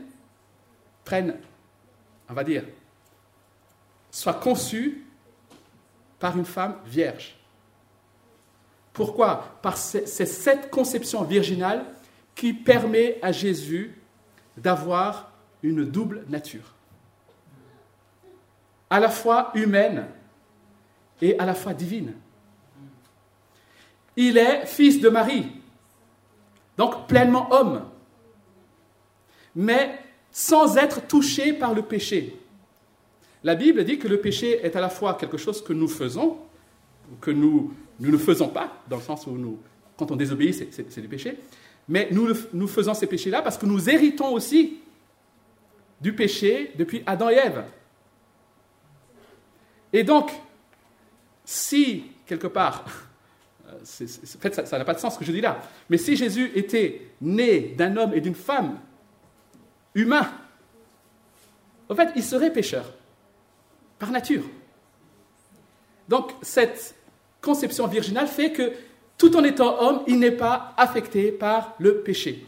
prenne, 1.06 1.36
on 2.28 2.34
va 2.34 2.44
dire, 2.44 2.64
soit 4.10 4.34
conçu 4.34 5.06
par 6.18 6.36
une 6.36 6.46
femme 6.46 6.78
vierge. 6.86 7.41
Pourquoi? 8.94 9.58
Parce 9.62 9.98
c'est 10.06 10.26
cette 10.26 10.70
conception 10.70 11.24
virginale 11.24 11.86
qui 12.36 12.54
permet 12.54 13.20
à 13.22 13.32
Jésus 13.32 13.98
d'avoir 14.58 15.32
une 15.64 15.86
double 15.86 16.26
nature, 16.28 16.74
à 18.90 19.00
la 19.00 19.10
fois 19.10 19.52
humaine 19.54 20.08
et 21.22 21.38
à 21.40 21.46
la 21.46 21.54
fois 21.54 21.74
divine. 21.74 22.14
Il 24.16 24.38
est 24.38 24.66
fils 24.66 25.00
de 25.00 25.08
Marie, 25.08 25.48
donc 26.78 27.08
pleinement 27.08 27.52
homme, 27.54 27.86
mais 29.56 30.00
sans 30.32 30.78
être 30.78 31.08
touché 31.08 31.54
par 31.54 31.74
le 31.74 31.84
péché. 31.84 32.38
La 33.44 33.56
Bible 33.56 33.84
dit 33.84 33.98
que 33.98 34.08
le 34.08 34.20
péché 34.20 34.64
est 34.64 34.76
à 34.76 34.82
la 34.82 34.90
fois 34.90 35.16
quelque 35.16 35.38
chose 35.38 35.64
que 35.64 35.74
nous 35.74 35.88
faisons, 35.88 36.38
que 37.20 37.32
nous, 37.32 37.74
nous 38.02 38.12
ne 38.12 38.18
faisons 38.18 38.50
pas, 38.50 38.82
dans 38.90 38.98
le 38.98 39.04
sens 39.04 39.28
où 39.28 39.32
nous, 39.32 39.60
quand 39.96 40.10
on 40.12 40.16
désobéit, 40.16 40.54
c'est 40.72 41.02
du 41.02 41.08
péché, 41.08 41.38
mais 41.88 42.08
nous, 42.12 42.30
nous 42.52 42.68
faisons 42.68 42.94
ces 42.94 43.06
péchés-là 43.06 43.42
parce 43.44 43.58
que 43.58 43.66
nous 43.66 43.90
héritons 43.90 44.34
aussi 44.34 44.80
du 46.00 46.14
péché 46.14 46.72
depuis 46.76 47.04
Adam 47.06 47.30
et 47.30 47.36
Ève. 47.36 47.64
Et 49.94 50.04
donc, 50.04 50.32
si, 51.46 52.06
quelque 52.26 52.48
part, 52.48 52.86
en 53.70 53.86
fait, 53.86 54.66
ça 54.68 54.78
n'a 54.80 54.86
pas 54.86 54.96
de 54.96 55.00
sens 55.00 55.14
ce 55.14 55.20
que 55.20 55.26
je 55.26 55.32
dis 55.32 55.42
là, 55.42 55.62
mais 55.88 55.98
si 55.98 56.16
Jésus 56.16 56.52
était 56.56 57.12
né 57.22 57.76
d'un 57.78 57.96
homme 57.98 58.16
et 58.16 58.22
d'une 58.22 58.36
femme 58.36 58.80
humain, 59.94 60.32
en 61.88 61.96
fait, 61.96 62.10
il 62.16 62.24
serait 62.24 62.52
pécheur, 62.52 62.92
par 64.00 64.10
nature. 64.10 64.46
Donc, 66.10 66.32
cette 66.42 66.96
conception 67.42 67.88
virginale 67.88 68.28
fait 68.28 68.52
que 68.52 68.72
tout 69.18 69.36
en 69.36 69.44
étant 69.44 69.80
homme, 69.82 70.02
il 70.08 70.20
n'est 70.20 70.32
pas 70.32 70.74
affecté 70.78 71.32
par 71.32 71.76
le 71.80 72.02
péché. 72.02 72.46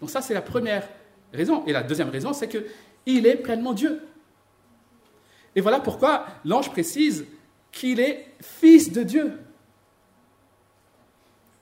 Donc 0.00 0.10
ça, 0.10 0.22
c'est 0.22 0.34
la 0.34 0.42
première 0.42 0.88
raison. 1.32 1.64
Et 1.66 1.72
la 1.72 1.82
deuxième 1.82 2.10
raison, 2.10 2.32
c'est 2.32 2.48
qu'il 2.48 3.26
est 3.26 3.36
pleinement 3.36 3.72
Dieu. 3.72 4.00
Et 5.54 5.60
voilà 5.60 5.80
pourquoi 5.80 6.26
l'ange 6.44 6.70
précise 6.70 7.26
qu'il 7.72 8.00
est 8.00 8.26
fils 8.40 8.92
de 8.92 9.02
Dieu. 9.02 9.32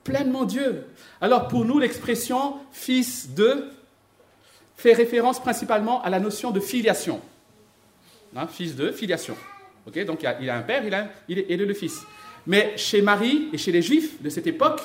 Pleinement 0.03 0.45
Dieu. 0.45 0.85
Alors 1.19 1.47
pour 1.47 1.65
nous, 1.65 1.79
l'expression 1.79 2.55
fils 2.71 3.29
de 3.31 3.69
fait 4.77 4.93
référence 4.93 5.41
principalement 5.41 6.01
à 6.01 6.09
la 6.09 6.19
notion 6.19 6.51
de 6.51 6.59
filiation. 6.59 7.21
Hein, 8.35 8.47
fils 8.47 8.75
de, 8.75 8.91
filiation. 8.91 9.35
donc 10.05 10.25
il 10.41 10.49
a, 10.49 10.57
un 10.57 10.61
père, 10.61 10.83
il 11.29 11.39
est 11.39 11.57
le 11.57 11.73
fils. 11.73 12.05
Mais 12.47 12.77
chez 12.77 13.01
Marie 13.01 13.49
et 13.53 13.57
chez 13.57 13.71
les 13.71 13.81
Juifs 13.81 14.21
de 14.21 14.29
cette 14.29 14.47
époque, 14.47 14.81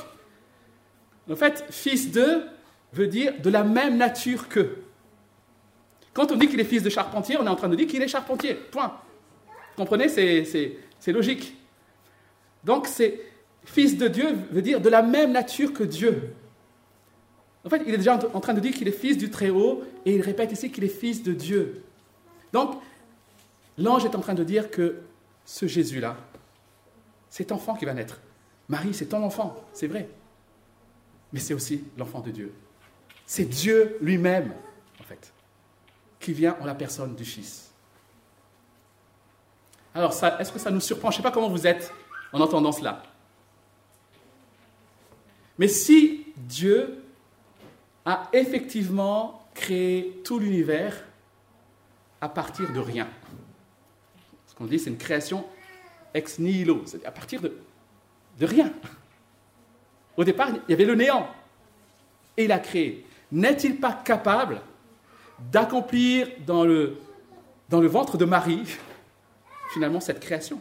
en 1.31 1.37
fait, 1.37 1.64
fils 1.70 2.11
de 2.11 2.42
veut 2.92 3.07
dire 3.07 3.35
de 3.40 3.51
la 3.51 3.62
même 3.62 3.96
nature 3.96 4.49
que. 4.49 4.79
Quand 6.12 6.33
on 6.33 6.37
dit 6.37 6.49
qu'il 6.49 6.59
est 6.59 6.64
fils 6.64 6.83
de 6.83 6.90
charpentier, 6.90 7.37
on 7.38 7.44
est 7.44 7.49
en 7.49 7.57
train 7.57 7.68
de 7.68 7.77
dire 7.77 7.87
qu'il 7.87 8.03
est 8.03 8.09
charpentier. 8.09 8.55
Point. 8.55 8.99
Vous 9.49 9.85
comprenez? 9.85 10.09
C'est 10.09 11.12
logique. 11.12 11.57
Donc, 12.64 12.87
c'est 12.87 13.20
fils 13.64 13.96
de 13.96 14.09
Dieu 14.09 14.37
veut 14.51 14.62
dire 14.62 14.81
de 14.81 14.88
la 14.88 15.03
même 15.03 15.33
nature 15.33 15.73
que 15.73 15.85
Dieu. 15.85 16.35
En 17.64 17.68
fait, 17.68 17.83
il 17.87 17.94
est 17.94 17.99
déjà 17.99 18.18
en 18.33 18.40
train 18.40 18.55
de 18.55 18.61
dire 18.61 18.73
qu'il 18.73 18.88
est 18.88 18.92
fils 18.92 19.18
du 19.18 19.31
Très-Haut 19.31 19.83
et 20.05 20.14
il 20.14 20.23
répète 20.23 20.51
ici 20.51 20.70
qu'il 20.70 20.83
est 20.83 20.88
fils 20.88 21.23
de 21.23 21.33
Dieu. 21.33 21.83
Donc, 22.53 22.81
l'ange 23.79 24.05
est 24.05 24.14
en 24.16 24.20
train 24.20 24.35
de 24.35 24.42
dire 24.42 24.70
que 24.70 24.96
ce 25.44 25.66
Jésus-là, 25.66 26.16
cet 27.31 27.53
enfant 27.53 27.75
qui 27.75 27.85
va 27.85 27.95
naître. 27.95 28.21
Marie, 28.69 28.93
c'est 28.93 29.07
ton 29.07 29.23
enfant, 29.23 29.57
c'est 29.73 29.87
vrai. 29.87 30.09
Mais 31.33 31.40
c'est 31.40 31.55
aussi 31.55 31.85
l'enfant 31.97 32.21
de 32.21 32.31
Dieu. 32.31 32.53
C'est 33.25 33.45
Dieu 33.45 33.97
lui-même, 34.01 34.53
en 35.01 35.05
fait, 35.05 35.33
qui 36.19 36.33
vient 36.33 36.57
en 36.61 36.64
la 36.64 36.75
personne 36.75 37.14
du 37.14 37.25
Fils. 37.25 37.71
Alors, 39.95 40.12
est-ce 40.12 40.53
que 40.53 40.59
ça 40.59 40.71
nous 40.71 40.81
surprend? 40.81 41.11
Je 41.11 41.16
ne 41.16 41.16
sais 41.19 41.23
pas 41.23 41.31
comment 41.31 41.49
vous 41.49 41.66
êtes 41.66 41.93
en 42.33 42.40
entendant 42.40 42.73
cela. 42.73 43.03
Mais 45.59 45.69
si 45.69 46.27
Dieu 46.37 47.03
a 48.05 48.29
effectivement 48.33 49.45
créé 49.55 50.21
tout 50.25 50.38
l'univers 50.38 51.05
à 52.21 52.29
partir 52.29 52.73
de 52.73 52.81
rien, 52.81 53.09
ce 54.47 54.55
qu'on 54.55 54.66
dit, 54.66 54.79
c'est 54.79 54.90
une 54.90 54.99
création 54.99 55.45
ex 56.14 56.38
nihilo, 56.38 56.83
c'est 56.87 57.05
à 57.05 57.11
partir 57.11 57.40
de, 57.40 57.53
rien. 58.40 58.73
Au 60.16 60.25
départ, 60.25 60.49
il 60.51 60.70
y 60.70 60.73
avait 60.73 60.85
le 60.85 60.94
néant. 60.94 61.29
Et 62.37 62.44
il 62.44 62.53
a 62.53 62.59
créé. 62.59 63.05
N'est-il 63.31 63.77
pas 63.77 63.92
capable 63.92 64.61
d'accomplir 65.53 66.29
dans 66.46 66.64
le, 66.64 66.96
ventre 67.68 68.16
de 68.16 68.25
Marie, 68.25 68.64
finalement, 69.73 70.01
cette 70.01 70.20
création? 70.20 70.61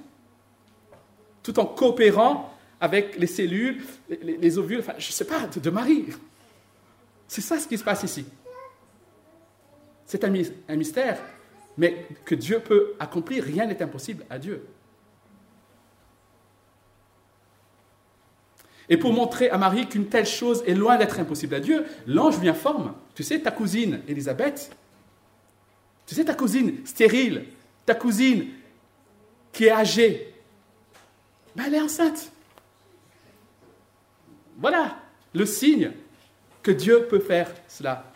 Tout 1.42 1.60
en 1.60 1.66
coopérant 1.66 2.54
avec 2.82 3.18
les 3.18 3.28
cellules, 3.28 3.84
les, 4.10 4.58
ovules, 4.58 4.80
enfin, 4.80 4.94
je 4.98 5.08
ne 5.08 5.14
sais 5.14 5.26
pas, 5.26 5.48
de 5.48 5.70
Marie. 5.70 6.08
C'est 7.28 7.42
ça 7.42 7.60
ce 7.60 7.68
qui 7.68 7.78
se 7.78 7.84
passe 7.84 8.04
ici. 8.04 8.26
C'est 10.06 10.24
un 10.24 10.76
mystère, 10.76 11.20
mais 11.78 12.08
que 12.26 12.36
Dieu 12.36 12.60
peut 12.60 12.94
accomplir, 13.00 13.44
rien 13.44 13.66
n'est 13.66 13.82
impossible 13.82 14.26
à 14.30 14.38
Dieu. 14.38 14.66
Et 18.90 18.98
pour 18.98 19.14
montrer 19.14 19.50
à 19.50 19.58
Marie 19.58 19.88
qu'une 19.88 20.08
telle 20.08 20.26
chose 20.26 20.64
est 20.66 20.74
loin 20.74 20.98
d'être 20.98 21.20
impossible 21.20 21.56
à 21.56 21.60
Dieu, 21.60 21.86
l'ange 22.08 22.40
vient 22.40 22.56
forme. 22.56 22.94
Tu 23.14 23.24
sais, 23.24 23.40
ta 23.40 23.52
cousine 23.52 24.02
Élisabeth, 24.08 24.76
tu 26.08 26.16
sais, 26.16 26.26
ta 26.26 26.34
cousine 26.34 26.78
stérile, 26.86 27.46
ta 27.86 27.94
cousine 27.94 28.48
qui 29.54 29.66
est 29.66 29.72
âgée, 29.72 30.34
ben, 31.56 31.66
elle 31.68 31.76
est 31.76 31.82
enceinte. 31.82 32.32
Voilà 34.58 34.98
le 35.34 35.46
signe 35.46 35.92
que 36.64 36.72
Dieu 36.72 37.06
peut 37.10 37.20
faire 37.20 37.52
cela 37.68 38.12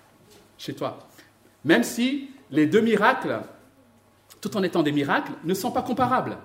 chez 0.58 0.74
toi. 0.74 1.08
Même 1.64 1.84
si 1.84 2.32
les 2.50 2.66
deux 2.66 2.82
miracles, 2.82 3.42
tout 4.42 4.58
en 4.58 4.64
étant 4.64 4.84
des 4.84 4.92
miracles, 4.92 5.32
ne 5.44 5.54
sont 5.54 5.72
pas 5.72 5.84
comparables. 5.84 6.38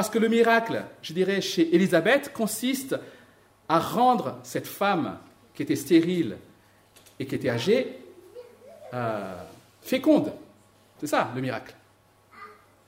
Parce 0.00 0.08
que 0.08 0.18
le 0.18 0.30
miracle, 0.30 0.82
je 1.02 1.12
dirais, 1.12 1.42
chez 1.42 1.74
Élisabeth, 1.74 2.32
consiste 2.32 2.96
à 3.68 3.78
rendre 3.78 4.38
cette 4.42 4.66
femme 4.66 5.18
qui 5.52 5.62
était 5.62 5.76
stérile 5.76 6.38
et 7.18 7.26
qui 7.26 7.34
était 7.34 7.50
âgée 7.50 7.98
euh, 8.94 9.36
féconde. 9.82 10.32
C'est 10.98 11.06
ça 11.06 11.30
le 11.34 11.42
miracle. 11.42 11.74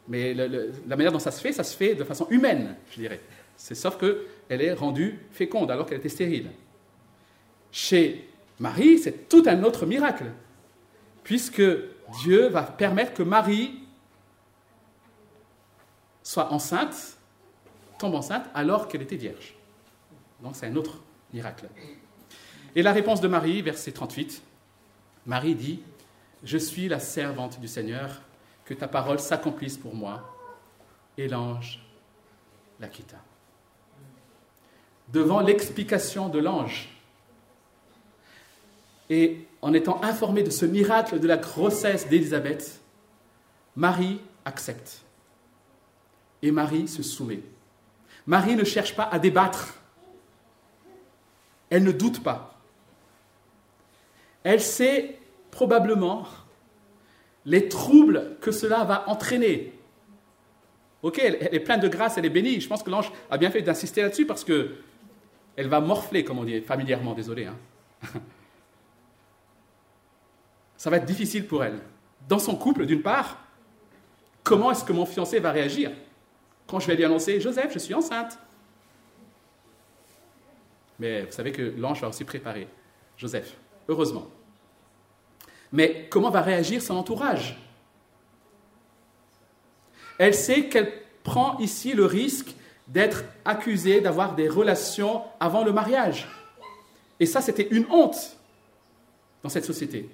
Mais 0.09 0.33
la 0.33 0.97
manière 0.97 1.13
dont 1.13 1.19
ça 1.19 1.33
se 1.33 1.43
fait, 1.43 1.53
ça 1.53 1.65
se 1.65 1.77
fait 1.77 1.95
de 1.95 2.03
façon 2.03 2.27
humaine, 2.31 2.77
je 2.93 3.01
dirais. 3.01 3.21
C'est 3.59 3.75
sauf 3.75 3.99
qu'elle 3.99 4.63
est 4.63 4.73
rendue 4.73 5.19
féconde 5.33 5.71
alors 5.71 5.85
qu'elle 5.85 5.99
était 5.99 6.09
stérile. 6.09 6.49
Chez 7.71 8.27
Marie, 8.59 8.99
c'est 8.99 9.29
tout 9.29 9.43
un 9.45 9.63
autre 9.65 9.85
miracle, 9.85 10.31
puisque 11.25 11.63
Dieu 12.23 12.49
va 12.49 12.63
permettre 12.63 13.13
que 13.13 13.23
Marie 13.23 13.82
soit 16.23 16.53
enceinte, 16.53 17.17
tombe 17.99 18.15
enceinte 18.15 18.47
alors 18.55 18.89
qu'elle 18.89 19.03
était 19.03 19.17
vierge. 19.17 19.55
Donc 20.43 20.57
c'est 20.57 20.67
un 20.67 20.77
autre 20.77 21.01
miracle. 21.33 21.69
Et 22.75 22.83
la 22.83 22.93
réponse 22.93 23.21
de 23.21 23.29
Marie, 23.29 23.63
verset 23.63 23.93
38, 23.93 24.43
Marie 25.27 25.55
dit, 25.55 25.83
Je 26.43 26.59
suis 26.59 26.89
la 26.89 26.99
servante 26.99 27.61
du 27.61 27.69
Seigneur, 27.69 28.23
que 28.65 28.75
ta 28.75 28.89
parole 28.89 29.19
s'accomplisse 29.19 29.77
pour 29.77 29.95
moi. 29.95 30.29
Et 31.19 31.29
l'ange 31.29 31.83
la 32.81 32.89
quitta. 32.89 33.19
Devant 35.09 35.41
l'explication 35.41 36.29
de 36.29 36.39
l'ange, 36.39 36.89
et 39.09 39.47
en 39.61 39.73
étant 39.73 40.03
informée 40.03 40.43
de 40.43 40.51
ce 40.51 40.65
miracle 40.65 41.21
de 41.21 41.29
la 41.29 41.37
grossesse 41.37 42.09
d'Élisabeth, 42.09 42.81
Marie 43.77 44.21
accepte 44.45 45.02
et 46.43 46.51
Marie 46.51 46.89
se 46.89 47.03
soumet. 47.03 47.41
Marie 48.27 48.57
ne 48.57 48.65
cherche 48.65 48.95
pas 48.95 49.05
à 49.05 49.19
débattre. 49.19 49.79
Elle 51.71 51.85
ne 51.85 51.93
doute 51.93 52.23
pas. 52.23 52.61
Elle 54.45 54.61
sait 54.61 55.19
probablement 55.51 56.27
les 57.45 57.69
troubles 57.69 58.37
que 58.41 58.51
cela 58.51 58.85
va 58.85 59.09
entraîner. 59.09 59.73
Ok, 61.03 61.19
elle, 61.19 61.37
est 61.41 61.61
pleine 61.61 61.81
de 61.81 61.89
grâce, 61.89 62.19
elle 62.19 62.25
est 62.25 62.31
bénie. 62.31 62.61
Je 62.61 62.69
pense 62.69 62.83
que 62.83 62.91
l'ange 62.91 63.13
a 63.31 63.39
bien 63.39 63.51
fait 63.51 63.63
d'insister 63.63 64.03
là-dessus 64.03 64.27
parce 64.27 64.45
que 64.45 64.77
elle 65.57 65.69
va 65.69 65.81
morfler, 65.81 66.25
comme 66.25 66.39
on 66.39 66.45
dit 66.45 66.61
familièrement, 66.61 67.15
désolé. 67.15 67.47
Hein. 67.47 67.57
Ça 70.77 70.91
va 70.91 70.97
être 70.97 71.05
difficile 71.05 71.47
pour 71.47 71.63
elle. 71.63 71.81
Dans 72.29 72.39
son 72.39 72.57
couple, 72.57 72.87
d'une 72.87 73.03
part, 73.03 73.39
comment 74.43 74.71
est-ce 74.71 74.85
que 74.85 74.93
mon 74.93 75.07
fiancé 75.07 75.39
va 75.41 75.53
réagir? 75.53 75.91
Quand 76.73 76.81
je 76.81 76.87
vais 76.87 76.97
lui 76.97 77.05
annoncer 77.05 77.39
Joseph, 77.39 77.71
je 77.75 77.79
suis 77.79 77.93
enceinte. 77.93 78.39
Mais 80.99 81.21
vous 81.21 81.33
savez 81.33 81.53
que 81.53 81.75
l'ange 81.77 82.01
va 82.01 82.09
aussi 82.09 82.25
préparer 82.25 82.67
Joseph, 83.19 83.59
heureusement. 83.89 84.27
Mais 85.71 86.09
comment 86.09 86.31
va 86.31 86.41
réagir 86.41 86.81
son 86.81 86.95
entourage? 86.95 87.59
Elle 90.17 90.33
sait 90.33 90.71
qu'elle 90.71 90.91
prend 91.23 91.59
ici 91.59 91.93
le 91.93 92.07
risque 92.07 92.55
d'être 92.89 93.23
accusée 93.45 94.01
d'avoir 94.01 94.35
des 94.35 94.49
relations 94.49 95.25
avant 95.41 95.65
le 95.65 95.73
mariage. 95.73 96.27
Et 97.21 97.27
ça, 97.27 97.43
c'était 97.43 97.69
une 97.71 97.85
honte 97.91 98.39
dans 99.43 99.51
cette 99.51 99.67
société. 99.67 100.09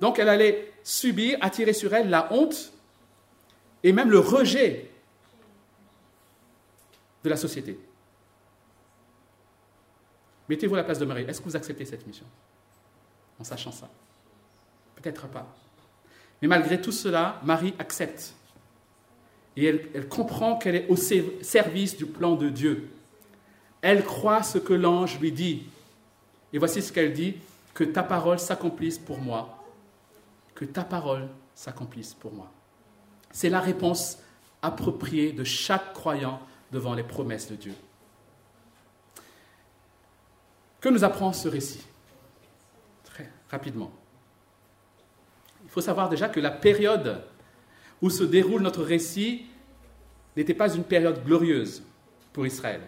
Donc 0.00 0.20
elle 0.20 0.28
allait 0.28 0.72
subir, 0.84 1.36
attirer 1.40 1.72
sur 1.72 1.92
elle 1.94 2.10
la 2.10 2.32
honte 2.32 2.72
et 3.82 3.92
même 3.92 4.08
le 4.08 4.20
rejet 4.20 4.91
de 7.24 7.28
la 7.30 7.36
société. 7.36 7.78
Mettez-vous 10.48 10.74
à 10.74 10.78
la 10.78 10.84
place 10.84 10.98
de 10.98 11.04
Marie. 11.04 11.22
Est-ce 11.22 11.40
que 11.40 11.46
vous 11.46 11.56
acceptez 11.56 11.84
cette 11.84 12.06
mission 12.06 12.26
En 13.38 13.44
sachant 13.44 13.72
ça? 13.72 13.88
Peut-être 14.96 15.28
pas. 15.28 15.46
Mais 16.40 16.48
malgré 16.48 16.80
tout 16.80 16.92
cela, 16.92 17.40
Marie 17.44 17.74
accepte. 17.78 18.34
Et 19.56 19.66
elle, 19.66 20.08
comprend 20.08 20.56
qu'elle 20.56 20.74
est 20.74 20.88
au 20.88 20.96
service 20.96 21.96
du 21.96 22.06
plan 22.06 22.34
de 22.36 22.48
Dieu. 22.48 22.90
Elle 23.80 24.04
croit 24.04 24.42
ce 24.42 24.58
que 24.58 24.72
l'ange 24.72 25.20
lui 25.20 25.32
dit. 25.32 25.64
Et 26.52 26.58
voici 26.58 26.82
ce 26.82 26.92
qu'elle 26.92 27.12
dit, 27.12 27.36
que 27.74 27.84
ta 27.84 28.02
parole 28.02 28.38
s'accomplisse 28.38 28.98
pour 28.98 29.18
moi. 29.18 29.64
Que 30.54 30.64
ta 30.64 30.84
parole 30.84 31.28
s'accomplisse 31.54 32.14
pour 32.14 32.32
moi. 32.32 32.50
C'est 33.30 33.48
la 33.48 33.60
réponse 33.60 34.18
appropriée 34.60 35.32
de 35.32 35.44
chaque 35.44 35.92
croyant 35.94 36.40
devant 36.72 36.94
les 36.94 37.02
promesses 37.02 37.50
de 37.50 37.56
Dieu. 37.56 37.74
Que 40.80 40.88
nous 40.88 41.04
apprend 41.04 41.32
ce 41.32 41.48
récit? 41.48 41.84
Très 43.04 43.30
rapidement. 43.50 43.92
Il 45.64 45.70
faut 45.70 45.80
savoir 45.80 46.08
déjà 46.08 46.28
que 46.28 46.40
la 46.40 46.50
période 46.50 47.22
où 48.00 48.10
se 48.10 48.24
déroule 48.24 48.62
notre 48.62 48.82
récit 48.82 49.46
n'était 50.36 50.54
pas 50.54 50.74
une 50.74 50.84
période 50.84 51.24
glorieuse 51.24 51.82
pour 52.32 52.46
Israël. 52.46 52.80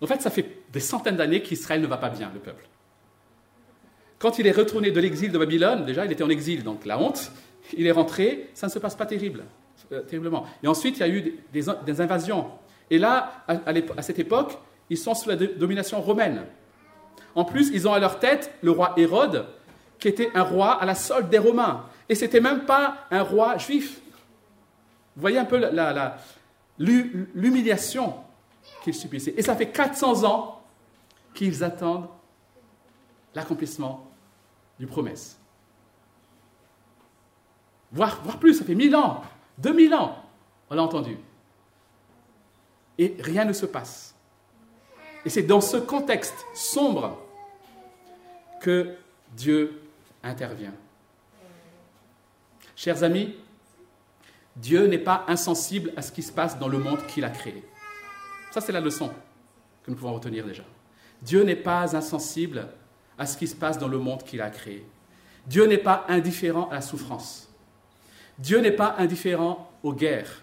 En 0.00 0.06
fait, 0.06 0.22
ça 0.22 0.30
fait 0.30 0.62
des 0.72 0.80
centaines 0.80 1.16
d'années 1.16 1.42
qu'Israël 1.42 1.80
ne 1.80 1.86
va 1.86 1.96
pas 1.96 2.10
bien, 2.10 2.30
le 2.32 2.40
peuple. 2.40 2.66
Quand 4.18 4.38
il 4.38 4.46
est 4.46 4.52
retourné 4.52 4.90
de 4.90 5.00
l'exil 5.00 5.30
de 5.30 5.38
Babylone, 5.38 5.84
déjà 5.84 6.06
il 6.06 6.12
était 6.12 6.24
en 6.24 6.30
exil, 6.30 6.62
donc 6.62 6.86
la 6.86 6.98
honte, 6.98 7.30
il 7.76 7.86
est 7.86 7.92
rentré, 7.92 8.50
ça 8.54 8.66
ne 8.66 8.72
se 8.72 8.78
passe 8.78 8.94
pas 8.94 9.06
terrible. 9.06 9.44
Euh, 9.92 10.02
terriblement. 10.02 10.44
Et 10.64 10.66
ensuite, 10.66 10.96
il 10.96 11.00
y 11.00 11.02
a 11.04 11.08
eu 11.08 11.38
des, 11.52 12.00
invasions. 12.00 12.50
Et 12.90 12.98
là, 12.98 13.44
à, 13.46 14.02
cette 14.02 14.18
époque, 14.18 14.58
ils 14.90 14.98
sont 14.98 15.14
sous 15.14 15.28
la 15.28 15.36
domination 15.36 16.00
romaine. 16.00 16.42
En 17.36 17.44
plus, 17.44 17.70
ils 17.72 17.86
ont 17.86 17.92
à 17.92 18.00
leur 18.00 18.18
tête 18.18 18.52
le 18.62 18.72
roi 18.72 18.94
Hérode, 18.96 19.46
qui 20.00 20.08
était 20.08 20.30
un 20.34 20.42
roi 20.42 20.72
à 20.72 20.84
la 20.86 20.96
solde 20.96 21.28
des 21.28 21.38
Romains. 21.38 21.84
Et 22.08 22.16
ce 22.16 22.24
n'était 22.24 22.40
même 22.40 22.64
pas 22.64 23.06
un 23.12 23.22
roi 23.22 23.58
juif. 23.58 24.00
Vous 25.14 25.20
voyez 25.20 25.38
un 25.38 25.44
peu 25.44 25.60
l'humiliation 26.78 28.14
qu'ils 28.82 28.94
subissaient. 28.94 29.34
Et 29.36 29.42
ça 29.42 29.54
fait 29.54 29.70
400 29.70 30.24
ans 30.24 30.62
qu'ils 31.32 31.62
attendent 31.62 32.08
l'accomplissement 33.34 34.10
du 34.80 34.86
promesse. 34.86 35.38
Voire, 37.92 38.20
voire 38.24 38.38
plus, 38.38 38.54
ça 38.54 38.64
fait 38.64 38.74
1000 38.74 38.96
ans 38.96 39.22
2000 39.58 39.94
ans, 39.94 40.22
on 40.70 40.74
l'a 40.74 40.82
entendu. 40.82 41.18
Et 42.98 43.16
rien 43.20 43.44
ne 43.44 43.52
se 43.52 43.66
passe. 43.66 44.14
Et 45.24 45.30
c'est 45.30 45.42
dans 45.42 45.60
ce 45.60 45.76
contexte 45.76 46.46
sombre 46.54 47.18
que 48.60 48.94
Dieu 49.32 49.82
intervient. 50.22 50.74
Chers 52.74 53.02
amis, 53.02 53.34
Dieu 54.56 54.86
n'est 54.86 54.98
pas 54.98 55.24
insensible 55.28 55.92
à 55.96 56.02
ce 56.02 56.12
qui 56.12 56.22
se 56.22 56.32
passe 56.32 56.58
dans 56.58 56.68
le 56.68 56.78
monde 56.78 57.04
qu'il 57.06 57.24
a 57.24 57.30
créé. 57.30 57.62
Ça, 58.50 58.60
c'est 58.60 58.72
la 58.72 58.80
leçon 58.80 59.10
que 59.82 59.90
nous 59.90 59.96
pouvons 59.96 60.14
retenir 60.14 60.46
déjà. 60.46 60.62
Dieu 61.22 61.42
n'est 61.42 61.56
pas 61.56 61.96
insensible 61.96 62.68
à 63.18 63.26
ce 63.26 63.36
qui 63.36 63.46
se 63.46 63.56
passe 63.56 63.78
dans 63.78 63.88
le 63.88 63.98
monde 63.98 64.22
qu'il 64.22 64.40
a 64.40 64.50
créé. 64.50 64.86
Dieu 65.46 65.66
n'est 65.66 65.78
pas 65.78 66.04
indifférent 66.08 66.68
à 66.70 66.74
la 66.74 66.80
souffrance. 66.80 67.48
Dieu 68.38 68.60
n'est 68.60 68.72
pas 68.72 68.96
indifférent 68.98 69.70
aux 69.82 69.92
guerres. 69.92 70.42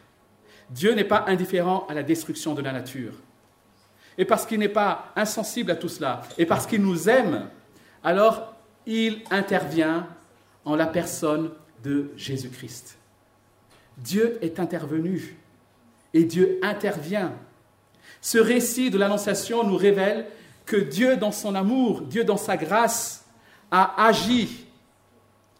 Dieu 0.70 0.94
n'est 0.94 1.04
pas 1.04 1.26
indifférent 1.28 1.86
à 1.90 1.94
la 1.94 2.04
destruction 2.04 2.54
de 2.54 2.62
la 2.62 2.72
nature. 2.72 3.14
Et 4.18 4.26
parce 4.26 4.46
qu'il 4.46 4.60
n'est 4.60 4.70
pas 4.70 5.12
insensible 5.16 5.72
à 5.72 5.76
tout 5.76 5.90
cela, 5.90 6.22
et 6.38 6.46
parce 6.46 6.68
qu'il 6.68 6.82
nous 6.82 7.10
aime, 7.10 7.50
alors 8.04 8.54
il 8.86 9.22
intervient 9.32 10.08
en 10.66 10.76
la 10.76 10.88
personne 10.88 11.52
de 11.84 12.12
Jésus-Christ. 12.16 12.98
Dieu 13.98 14.38
est 14.42 14.60
intervenu 14.60 15.38
et 16.14 16.24
Dieu 16.24 16.60
intervient. 16.62 17.34
Ce 18.22 18.38
récit 18.38 18.90
de 18.90 18.98
l'Annonciation 18.98 19.64
nous 19.64 19.78
révèle 19.78 20.28
que 20.66 20.78
Dieu, 20.78 21.18
dans 21.18 21.32
son 21.32 21.56
amour, 21.56 22.02
Dieu, 22.02 22.24
dans 22.24 22.38
sa 22.38 22.58
grâce, 22.58 23.26
a 23.72 24.06
agi. 24.06 24.66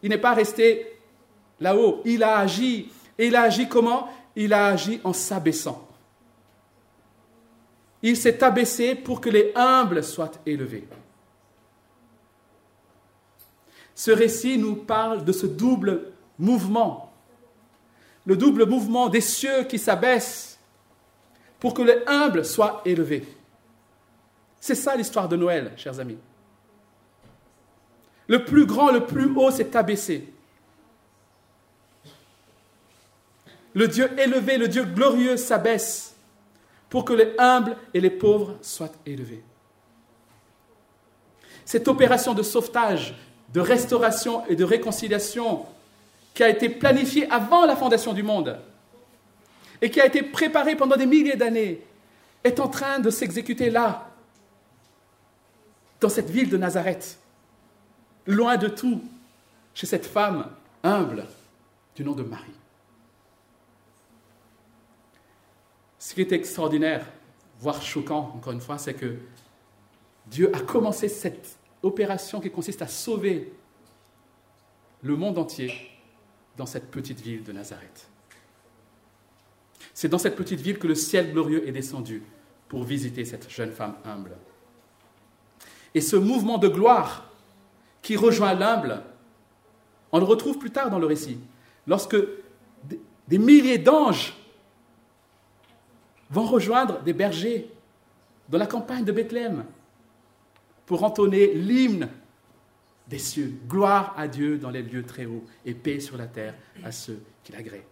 Il 0.02 0.10
n'est 0.10 0.18
pas 0.18 0.34
resté 0.34 0.93
là-haut. 1.60 2.02
Il 2.04 2.22
a 2.22 2.38
agi. 2.38 2.90
Et 3.18 3.28
il 3.28 3.36
a 3.36 3.42
agi 3.42 3.68
comment? 3.68 4.08
Il 4.36 4.52
a 4.52 4.66
agi 4.66 5.00
en 5.04 5.12
s'abaissant. 5.12 5.88
Il 8.02 8.16
s'est 8.16 8.42
abaissé 8.42 8.94
pour 8.94 9.20
que 9.20 9.30
les 9.30 9.52
humbles 9.54 10.04
soient 10.04 10.32
élevés. 10.44 10.86
Ce 13.94 14.10
récit 14.10 14.58
nous 14.58 14.74
parle 14.74 15.24
de 15.24 15.32
ce 15.32 15.46
double 15.46 16.12
mouvement, 16.38 17.12
le 18.26 18.36
double 18.36 18.66
mouvement 18.66 19.08
des 19.08 19.20
cieux 19.20 19.64
qui 19.64 19.78
s'abaissent 19.78 20.58
pour 21.60 21.72
que 21.72 21.82
les 21.82 22.02
humbles 22.06 22.44
soient 22.44 22.82
élevés. 22.84 23.26
C'est 24.60 24.74
ça 24.74 24.96
l'histoire 24.96 25.28
de 25.28 25.36
Noël, 25.36 25.72
chers 25.76 26.00
amis. 26.00 26.18
Le 28.26 28.44
plus 28.44 28.66
grand, 28.66 28.90
le 28.90 29.06
plus 29.06 29.34
haut 29.36 29.50
s'est 29.50 29.76
abaissé. 29.76 30.33
Le 33.74 33.88
Dieu 33.88 34.10
élevé, 34.18 34.56
le 34.56 34.68
Dieu 34.68 34.84
glorieux 34.84 35.36
s'abaisse 35.36 36.14
pour 36.88 37.04
que 37.04 37.12
les 37.12 37.34
humbles 37.38 37.76
et 37.92 38.00
les 38.00 38.10
pauvres 38.10 38.56
soient 38.62 38.92
élevés. 39.04 39.42
Cette 41.64 41.88
opération 41.88 42.34
de 42.34 42.42
sauvetage, 42.42 43.14
de 43.52 43.60
restauration 43.60 44.46
et 44.46 44.54
de 44.54 44.64
réconciliation 44.64 45.66
qui 46.34 46.42
a 46.42 46.48
été 46.48 46.68
planifiée 46.68 47.28
avant 47.30 47.66
la 47.66 47.76
fondation 47.76 48.12
du 48.12 48.22
monde 48.22 48.58
et 49.82 49.90
qui 49.90 50.00
a 50.00 50.06
été 50.06 50.22
préparée 50.22 50.76
pendant 50.76 50.96
des 50.96 51.06
milliers 51.06 51.36
d'années 51.36 51.82
est 52.44 52.60
en 52.60 52.68
train 52.68 53.00
de 53.00 53.10
s'exécuter 53.10 53.70
là, 53.70 54.10
dans 56.00 56.08
cette 56.08 56.30
ville 56.30 56.50
de 56.50 56.56
Nazareth, 56.56 57.18
loin 58.26 58.56
de 58.56 58.68
tout, 58.68 59.02
chez 59.74 59.86
cette 59.86 60.06
femme 60.06 60.46
humble 60.82 61.26
du 61.96 62.04
nom 62.04 62.12
de 62.12 62.22
Marie. 62.22 62.44
Ce 66.04 66.12
qui 66.12 66.20
est 66.20 66.32
extraordinaire, 66.32 67.06
voire 67.60 67.80
choquant, 67.80 68.30
encore 68.36 68.52
une 68.52 68.60
fois, 68.60 68.76
c'est 68.76 68.92
que 68.92 69.16
Dieu 70.26 70.54
a 70.54 70.60
commencé 70.60 71.08
cette 71.08 71.56
opération 71.82 72.42
qui 72.42 72.50
consiste 72.50 72.82
à 72.82 72.86
sauver 72.86 73.54
le 75.00 75.16
monde 75.16 75.38
entier 75.38 75.72
dans 76.58 76.66
cette 76.66 76.90
petite 76.90 77.22
ville 77.22 77.42
de 77.42 77.52
Nazareth. 77.52 78.06
C'est 79.94 80.10
dans 80.10 80.18
cette 80.18 80.36
petite 80.36 80.60
ville 80.60 80.78
que 80.78 80.86
le 80.86 80.94
ciel 80.94 81.32
glorieux 81.32 81.66
est 81.66 81.72
descendu 81.72 82.22
pour 82.68 82.84
visiter 82.84 83.24
cette 83.24 83.48
jeune 83.48 83.72
femme 83.72 83.94
humble. 84.04 84.36
Et 85.94 86.02
ce 86.02 86.16
mouvement 86.16 86.58
de 86.58 86.68
gloire 86.68 87.30
qui 88.02 88.16
rejoint 88.16 88.52
l'humble, 88.52 89.02
on 90.12 90.18
le 90.18 90.26
retrouve 90.26 90.58
plus 90.58 90.70
tard 90.70 90.90
dans 90.90 90.98
le 90.98 91.06
récit, 91.06 91.38
lorsque 91.86 92.18
des 93.26 93.38
milliers 93.38 93.78
d'anges 93.78 94.34
vont 96.34 96.46
rejoindre 96.46 97.00
des 97.02 97.12
bergers 97.12 97.70
dans 98.48 98.58
la 98.58 98.66
campagne 98.66 99.04
de 99.04 99.12
Bethléem 99.12 99.64
pour 100.84 101.04
entonner 101.04 101.54
l'hymne 101.54 102.08
des 103.06 103.18
cieux. 103.18 103.54
Gloire 103.68 104.14
à 104.16 104.26
Dieu 104.26 104.58
dans 104.58 104.70
les 104.70 104.82
lieux 104.82 105.04
très 105.04 105.26
hauts 105.26 105.44
et 105.64 105.74
paix 105.74 106.00
sur 106.00 106.16
la 106.16 106.26
terre 106.26 106.54
à 106.82 106.90
ceux 106.90 107.22
qui 107.44 107.52
l'agréent. 107.52 107.84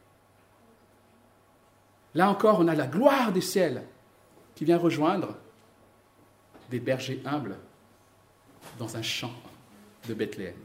Là 2.14 2.28
encore, 2.28 2.58
on 2.58 2.68
a 2.68 2.74
la 2.74 2.86
gloire 2.86 3.32
du 3.32 3.40
ciel 3.40 3.84
qui 4.56 4.64
vient 4.64 4.76
rejoindre 4.76 5.36
des 6.68 6.80
bergers 6.80 7.22
humbles 7.24 7.56
dans 8.78 8.96
un 8.96 9.02
champ 9.02 9.32
de 10.08 10.14
Bethléem. 10.14 10.56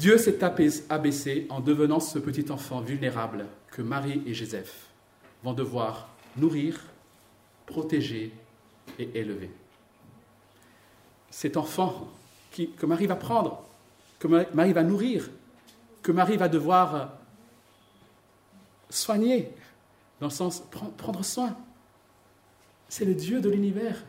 Dieu 0.00 0.16
s'est 0.16 0.42
abaissé 0.88 1.46
en 1.50 1.60
devenant 1.60 2.00
ce 2.00 2.18
petit 2.18 2.50
enfant 2.50 2.80
vulnérable 2.80 3.44
que 3.70 3.82
Marie 3.82 4.22
et 4.24 4.32
Joseph 4.32 4.88
vont 5.44 5.52
devoir 5.52 6.08
nourrir, 6.38 6.80
protéger 7.66 8.32
et 8.98 9.10
élever. 9.14 9.50
Cet 11.28 11.58
enfant 11.58 12.08
que 12.50 12.86
Marie 12.86 13.06
va 13.06 13.16
prendre, 13.16 13.62
que 14.18 14.26
Marie 14.54 14.72
va 14.72 14.84
nourrir, 14.84 15.28
que 16.02 16.12
Marie 16.12 16.38
va 16.38 16.48
devoir 16.48 17.12
soigner, 18.88 19.52
dans 20.18 20.28
le 20.28 20.32
sens 20.32 20.62
prendre 20.96 21.22
soin. 21.22 21.54
C'est 22.88 23.04
le 23.04 23.14
Dieu 23.14 23.42
de 23.42 23.50
l'univers. 23.50 24.02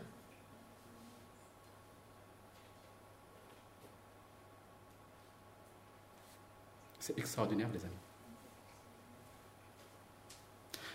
C'est 7.02 7.18
extraordinaire, 7.18 7.66
les 7.74 7.80
amis. 7.80 7.96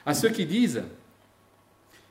À 0.06 0.14
ceux 0.14 0.30
qui 0.30 0.46
disent, 0.46 0.82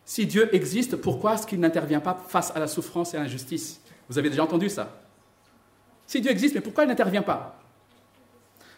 si 0.05 0.27
Dieu 0.27 0.55
existe, 0.55 0.97
pourquoi 0.97 1.33
est-ce 1.33 1.47
qu'il 1.47 1.59
n'intervient 1.59 2.01
pas 2.01 2.15
face 2.29 2.55
à 2.55 2.59
la 2.59 2.67
souffrance 2.67 3.15
et 3.15 3.17
à 3.17 3.21
l'injustice? 3.21 3.81
Vous 4.11 4.19
avez 4.19 4.29
déjà 4.29 4.45
entendu 4.45 4.69
ça 4.69 5.01
Si 6.07 6.21
Dieu 6.21 6.31
existe, 6.31 6.55
mais 6.55 6.61
pourquoi 6.61 6.85
il 6.85 6.89
n'intervient 6.89 7.23
pas? 7.23 7.59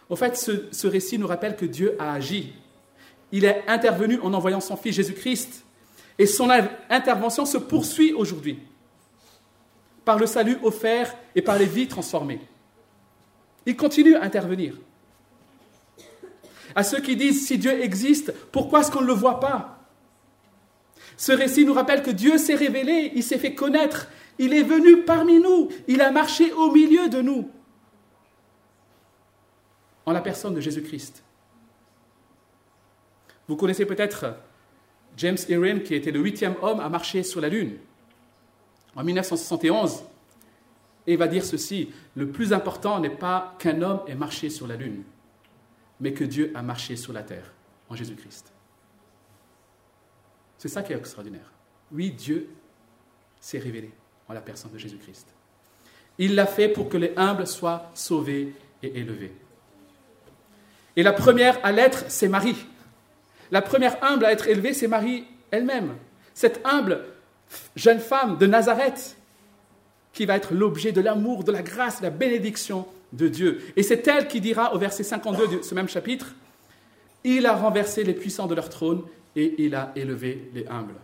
Au 0.07 0.15
fait, 0.15 0.37
ce, 0.37 0.87
récit 0.87 1.19
nous 1.19 1.27
rappelle 1.27 1.57
que 1.57 1.65
Dieu 1.65 1.97
a 1.99 2.13
agi. 2.13 2.53
Il 3.33 3.43
est 3.43 3.67
intervenu 3.67 4.21
en 4.21 4.33
envoyant 4.33 4.61
son 4.61 4.77
Fils 4.77 4.95
Jésus-Christ. 4.95 5.65
Et 6.17 6.27
son 6.27 6.49
intervention 6.89 7.45
se 7.45 7.57
poursuit 7.57 8.13
aujourd'hui 8.13 8.57
par 10.05 10.17
le 10.17 10.27
salut 10.27 10.57
offert 10.63 11.13
et 11.35 11.41
par 11.41 11.57
les 11.57 11.65
vies 11.65 11.89
transformées. 11.89 12.39
Il 13.65 13.75
continue 13.75 14.15
à 14.15 14.23
intervenir. 14.23 14.75
À 16.79 16.83
ceux 16.83 17.01
qui 17.01 17.17
disent 17.17 17.45
si 17.45 17.57
Dieu 17.57 17.83
existe, 17.83 18.33
pourquoi 18.53 18.79
est-ce 18.79 18.89
qu'on 18.89 19.01
ne 19.01 19.07
le 19.07 19.11
voit 19.11 19.41
pas? 19.41 19.85
Ce 21.17 21.33
récit 21.33 21.65
nous 21.65 21.73
rappelle 21.73 22.01
que 22.01 22.09
Dieu 22.09 22.37
s'est 22.37 22.55
révélé, 22.55 23.11
il 23.15 23.21
s'est 23.21 23.37
fait 23.37 23.53
connaître, 23.53 24.07
il 24.37 24.53
est 24.53 24.63
venu 24.63 25.03
parmi 25.03 25.41
nous, 25.41 25.67
il 25.89 25.99
a 25.99 26.09
marché 26.09 26.53
au 26.53 26.71
milieu 26.71 27.09
de 27.09 27.19
nous, 27.21 27.51
en 30.05 30.13
la 30.13 30.21
personne 30.21 30.53
de 30.53 30.61
Jésus-Christ. 30.61 31.21
Vous 33.49 33.57
connaissez 33.57 33.85
peut-être 33.85 34.35
James 35.17 35.37
Irwin, 35.49 35.83
qui 35.83 35.95
était 35.95 36.11
le 36.11 36.21
huitième 36.21 36.55
homme 36.61 36.79
à 36.79 36.87
marcher 36.87 37.23
sur 37.23 37.41
la 37.41 37.49
Lune 37.49 37.73
en 38.95 39.03
1971. 39.03 40.05
Et 41.07 41.11
il 41.11 41.17
va 41.17 41.27
dire 41.27 41.43
ceci, 41.43 41.89
le 42.15 42.29
plus 42.29 42.53
important 42.53 43.01
n'est 43.01 43.09
pas 43.09 43.57
qu'un 43.59 43.81
homme 43.81 43.99
ait 44.07 44.15
marché 44.15 44.49
sur 44.49 44.65
la 44.65 44.77
Lune, 44.77 45.03
mais 45.99 46.13
que 46.13 46.23
Dieu 46.23 46.51
a 46.55 46.61
marché 46.61 46.95
sur 46.95 47.13
la 47.13 47.23
terre 47.23 47.53
en 47.89 47.95
Jésus-Christ. 47.95 48.51
C'est 50.57 50.67
ça 50.67 50.83
qui 50.83 50.93
est 50.93 50.97
extraordinaire. 50.97 51.51
Oui, 51.91 52.11
Dieu 52.11 52.49
s'est 53.39 53.59
révélé 53.59 53.91
en 54.27 54.33
la 54.33 54.41
personne 54.41 54.71
de 54.71 54.77
Jésus-Christ. 54.77 55.27
Il 56.17 56.35
l'a 56.35 56.45
fait 56.45 56.69
pour 56.69 56.89
que 56.89 56.97
les 56.97 57.13
humbles 57.15 57.47
soient 57.47 57.89
sauvés 57.93 58.53
et 58.83 58.99
élevés. 58.99 59.33
Et 60.95 61.03
la 61.03 61.13
première 61.13 61.63
à 61.65 61.71
l'être, 61.71 62.05
c'est 62.09 62.27
Marie. 62.27 62.57
La 63.51 63.61
première 63.61 64.03
humble 64.03 64.25
à 64.25 64.31
être 64.31 64.47
élevée, 64.47 64.73
c'est 64.73 64.87
Marie 64.87 65.25
elle-même. 65.49 65.95
Cette 66.33 66.59
humble 66.65 67.05
jeune 67.75 67.99
femme 67.99 68.37
de 68.37 68.45
Nazareth 68.45 69.17
qui 70.13 70.25
va 70.25 70.35
être 70.35 70.53
l'objet 70.53 70.91
de 70.91 71.01
l'amour, 71.01 71.43
de 71.43 71.51
la 71.51 71.61
grâce, 71.61 71.99
de 71.99 72.03
la 72.03 72.09
bénédiction 72.09 72.85
de 73.13 73.27
Dieu. 73.27 73.61
Et 73.75 73.83
c'est 73.83 74.07
elle 74.07 74.27
qui 74.27 74.41
dira 74.41 74.73
au 74.73 74.77
verset 74.77 75.03
52 75.03 75.57
de 75.57 75.61
ce 75.61 75.75
même 75.75 75.89
chapitre, 75.89 76.33
Il 77.23 77.45
a 77.45 77.55
renversé 77.55 78.03
les 78.03 78.13
puissants 78.13 78.47
de 78.47 78.55
leur 78.55 78.69
trône 78.69 79.03
et 79.35 79.55
il 79.63 79.75
a 79.75 79.91
élevé 79.95 80.49
les 80.53 80.65
humbles. 80.67 80.95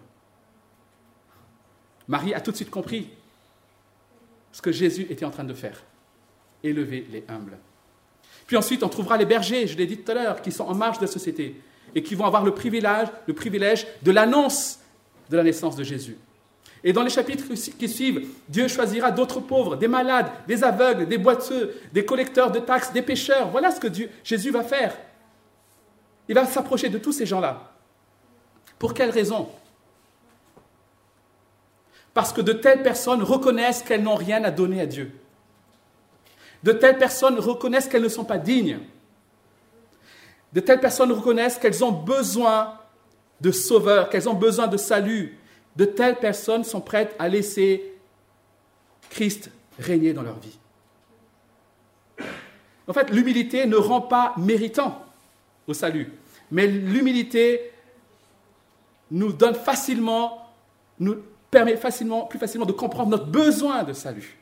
Marie 2.07 2.33
a 2.33 2.39
tout 2.39 2.51
de 2.51 2.55
suite 2.55 2.69
compris 2.69 3.09
ce 4.51 4.61
que 4.61 4.71
Jésus 4.71 5.07
était 5.09 5.25
en 5.25 5.31
train 5.31 5.43
de 5.43 5.53
faire, 5.53 5.83
élever 6.63 7.05
les 7.11 7.25
humbles. 7.27 7.57
Puis 8.47 8.55
ensuite, 8.55 8.83
on 8.83 8.89
trouvera 8.89 9.17
les 9.17 9.25
bergers, 9.25 9.67
je 9.67 9.77
l'ai 9.77 9.87
dit 9.87 9.97
tout 9.97 10.11
à 10.11 10.15
l'heure, 10.15 10.41
qui 10.41 10.51
sont 10.51 10.65
en 10.65 10.75
marge 10.75 10.97
de 10.99 11.05
la 11.05 11.11
société 11.11 11.59
et 11.93 12.03
qui 12.03 12.15
vont 12.15 12.25
avoir 12.25 12.43
le 12.43 12.53
privilège, 12.53 13.07
le 13.27 13.33
privilège 13.33 13.87
de 14.03 14.11
l'annonce 14.11 14.79
de 15.29 15.37
la 15.37 15.43
naissance 15.43 15.75
de 15.75 15.83
Jésus. 15.83 16.17
Et 16.85 16.93
dans 16.93 17.03
les 17.03 17.09
chapitres 17.09 17.43
qui 17.77 17.89
suivent, 17.89 18.29
Dieu 18.47 18.69
choisira 18.69 19.11
d'autres 19.11 19.41
pauvres, 19.41 19.75
des 19.75 19.89
malades, 19.89 20.31
des 20.47 20.63
aveugles, 20.63 21.07
des 21.07 21.17
boiteux, 21.17 21.75
des 21.91 22.05
collecteurs 22.05 22.51
de 22.51 22.59
taxes, 22.59 22.93
des 22.93 23.01
pécheurs. 23.01 23.49
Voilà 23.49 23.71
ce 23.71 23.81
que 23.81 23.87
Jésus 24.23 24.51
va 24.51 24.63
faire. 24.63 24.95
Il 26.29 26.35
va 26.35 26.45
s'approcher 26.45 26.87
de 26.87 26.97
tous 26.97 27.11
ces 27.11 27.25
gens-là. 27.25 27.73
Pour 28.79 28.93
quelle 28.93 29.09
raison? 29.09 29.49
Parce 32.13 32.31
que 32.31 32.41
de 32.41 32.53
telles 32.53 32.83
personnes 32.83 33.21
reconnaissent 33.21 33.83
qu'elles 33.83 34.03
n'ont 34.03 34.15
rien 34.15 34.43
à 34.45 34.51
donner 34.51 34.79
à 34.79 34.85
Dieu. 34.85 35.11
De 36.63 36.71
telles 36.71 36.97
personnes 36.97 37.37
reconnaissent 37.39 37.89
qu'elles 37.89 38.03
ne 38.03 38.09
sont 38.09 38.23
pas 38.23 38.37
dignes 38.37 38.79
de 40.55 40.61
telles 40.61 40.79
personnes 40.79 41.11
reconnaissent 41.11 41.57
qu'elles 41.57 41.83
ont 41.83 41.91
besoin 41.91 42.79
de 43.41 43.51
sauveur, 43.51 44.09
qu'elles 44.09 44.29
ont 44.29 44.33
besoin 44.33 44.67
de 44.67 44.77
salut, 44.77 45.37
de 45.75 45.85
telles 45.85 46.17
personnes 46.17 46.63
sont 46.63 46.81
prêtes 46.81 47.15
à 47.19 47.27
laisser 47.27 47.93
Christ 49.09 49.51
régner 49.79 50.13
dans 50.13 50.23
leur 50.23 50.39
vie. 50.39 50.57
En 52.87 52.93
fait, 52.93 53.09
l'humilité 53.09 53.65
ne 53.65 53.75
rend 53.75 54.01
pas 54.01 54.33
méritant 54.37 55.03
au 55.67 55.73
salut, 55.73 56.11
mais 56.51 56.67
l'humilité 56.67 57.71
nous 59.11 59.33
donne 59.33 59.55
facilement, 59.55 60.49
nous 60.99 61.17
permet 61.51 61.77
facilement, 61.77 62.25
plus 62.25 62.39
facilement 62.39 62.65
de 62.65 62.71
comprendre 62.71 63.11
notre 63.11 63.25
besoin 63.25 63.83
de 63.83 63.93
salut. 63.93 64.37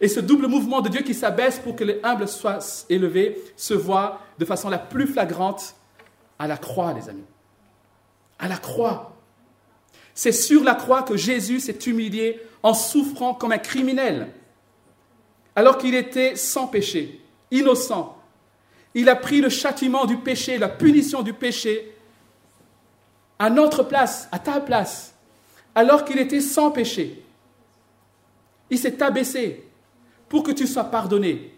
Et 0.00 0.08
ce 0.08 0.20
double 0.20 0.46
mouvement 0.46 0.82
de 0.82 0.88
Dieu 0.88 1.02
qui 1.02 1.14
s'abaisse 1.14 1.58
pour 1.58 1.74
que 1.74 1.84
les 1.84 2.00
humbles 2.02 2.28
soient 2.28 2.58
élevés 2.90 3.40
se 3.56 3.72
voit 3.72 4.20
de 4.38 4.44
façon 4.44 4.68
la 4.68 4.78
plus 4.78 5.06
flagrante 5.06 5.74
à 6.38 6.46
la 6.46 6.58
croix, 6.58 6.92
les 6.92 7.08
amis. 7.08 7.24
À 8.38 8.48
la 8.48 8.56
croix. 8.56 9.16
C'est 10.14 10.32
sur 10.32 10.64
la 10.64 10.74
croix 10.74 11.02
que 11.02 11.16
Jésus 11.16 11.60
s'est 11.60 11.78
humilié 11.86 12.40
en 12.62 12.74
souffrant 12.74 13.34
comme 13.34 13.52
un 13.52 13.58
criminel, 13.58 14.32
alors 15.54 15.78
qu'il 15.78 15.94
était 15.94 16.36
sans 16.36 16.66
péché, 16.66 17.20
innocent. 17.50 18.16
Il 18.94 19.08
a 19.08 19.14
pris 19.14 19.40
le 19.40 19.50
châtiment 19.50 20.06
du 20.06 20.16
péché, 20.16 20.58
la 20.58 20.68
punition 20.68 21.22
du 21.22 21.34
péché, 21.34 21.94
à 23.38 23.50
notre 23.50 23.82
place, 23.82 24.28
à 24.32 24.38
ta 24.38 24.60
place, 24.60 25.14
alors 25.74 26.04
qu'il 26.04 26.18
était 26.18 26.40
sans 26.40 26.70
péché. 26.70 27.22
Il 28.70 28.78
s'est 28.78 29.02
abaissé 29.02 29.68
pour 30.28 30.42
que 30.42 30.50
tu 30.50 30.66
sois 30.66 30.84
pardonné, 30.84 31.54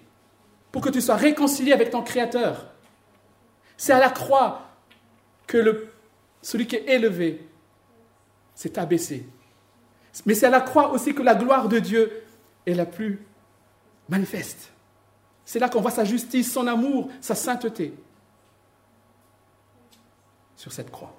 pour 0.73 0.83
que 0.83 0.91
tu 0.91 1.01
sois 1.01 1.17
réconcilié 1.17 1.73
avec 1.73 1.91
ton 1.91 2.03
Créateur. 2.03 2.67
C'est 3.77 3.93
à 3.93 4.01
la 4.01 4.11
croix 4.11 4.63
que 5.47 5.57
le, 5.57 5.88
celui 6.43 6.67
qui 6.67 6.77
est 6.77 6.89
élevé 6.89 7.47
s'est 8.55 8.79
abaissé. 8.79 9.27
Mais 10.27 10.35
c'est 10.35 10.47
à 10.47 10.51
la 10.51 10.61
croix 10.61 10.91
aussi 10.91 11.15
que 11.15 11.23
la 11.23 11.35
gloire 11.35 11.69
de 11.69 11.79
Dieu 11.79 12.23
est 12.67 12.75
la 12.75 12.87
plus 12.87 13.25
manifeste. 14.09 14.71
C'est 15.45 15.59
là 15.59 15.69
qu'on 15.69 15.81
voit 15.81 15.91
sa 15.91 16.05
justice, 16.05 16.53
son 16.53 16.67
amour, 16.67 17.11
sa 17.21 17.35
sainteté 17.35 17.95
sur 20.57 20.73
cette 20.73 20.91
croix. 20.91 21.15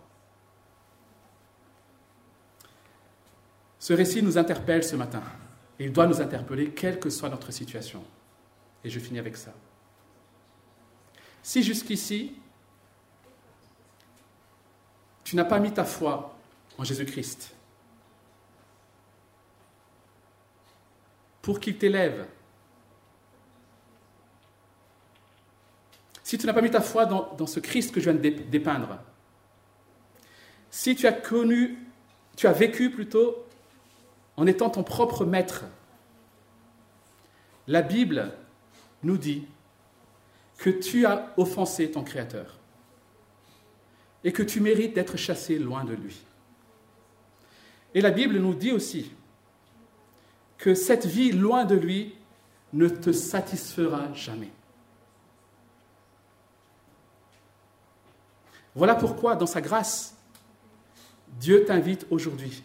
Ce 3.79 3.93
récit 3.93 4.21
nous 4.21 4.37
interpelle 4.37 4.83
ce 4.83 4.95
matin. 4.95 5.23
Et 5.79 5.85
il 5.85 5.93
doit 5.93 6.05
nous 6.05 6.21
interpeller, 6.21 6.71
quelle 6.71 6.99
que 6.99 7.09
soit 7.09 7.29
notre 7.29 7.51
situation. 7.51 8.03
Et 8.83 8.89
je 8.89 8.99
finis 8.99 9.19
avec 9.19 9.37
ça. 9.37 9.53
Si 11.41 11.63
jusqu'ici, 11.63 12.35
tu 15.29 15.35
n'as 15.35 15.45
pas 15.45 15.59
mis 15.59 15.71
ta 15.71 15.85
foi 15.85 16.35
en 16.79 16.83
Jésus-Christ 16.83 17.53
pour 21.43 21.59
qu'il 21.59 21.77
t'élève, 21.77 22.25
si 26.23 26.39
tu 26.39 26.47
n'as 26.47 26.53
pas 26.53 26.63
mis 26.63 26.71
ta 26.71 26.81
foi 26.81 27.05
dans, 27.05 27.45
ce 27.45 27.59
Christ 27.59 27.93
que 27.93 27.99
je 27.99 28.09
viens 28.09 28.19
de 28.19 28.27
dépeindre, 28.27 28.97
si 30.71 30.95
tu 30.95 31.05
as 31.05 31.13
connu, 31.13 31.77
tu 32.35 32.47
as 32.47 32.51
vécu 32.51 32.89
plutôt 32.89 33.45
en 34.35 34.47
étant 34.47 34.71
ton 34.71 34.81
propre 34.81 35.25
maître. 35.25 35.65
La 37.67 37.83
Bible 37.83 38.33
nous 39.03 39.19
dit 39.19 39.45
que 40.57 40.71
tu 40.71 41.05
as 41.05 41.31
offensé 41.37 41.91
ton 41.91 42.03
Créateur 42.03 42.58
et 44.23 44.31
que 44.31 44.43
tu 44.43 44.59
mérites 44.59 44.93
d'être 44.93 45.17
chassé 45.17 45.57
loin 45.57 45.83
de 45.83 45.93
lui. 45.93 46.21
Et 47.93 48.01
la 48.01 48.11
Bible 48.11 48.37
nous 48.37 48.53
dit 48.53 48.71
aussi 48.71 49.11
que 50.57 50.75
cette 50.75 51.05
vie 51.05 51.31
loin 51.31 51.65
de 51.65 51.75
lui 51.75 52.13
ne 52.73 52.87
te 52.87 53.11
satisfera 53.11 54.13
jamais. 54.13 54.51
Voilà 58.75 58.95
pourquoi, 58.95 59.35
dans 59.35 59.47
sa 59.47 59.61
grâce, 59.61 60.15
Dieu 61.39 61.65
t'invite 61.65 62.05
aujourd'hui 62.09 62.63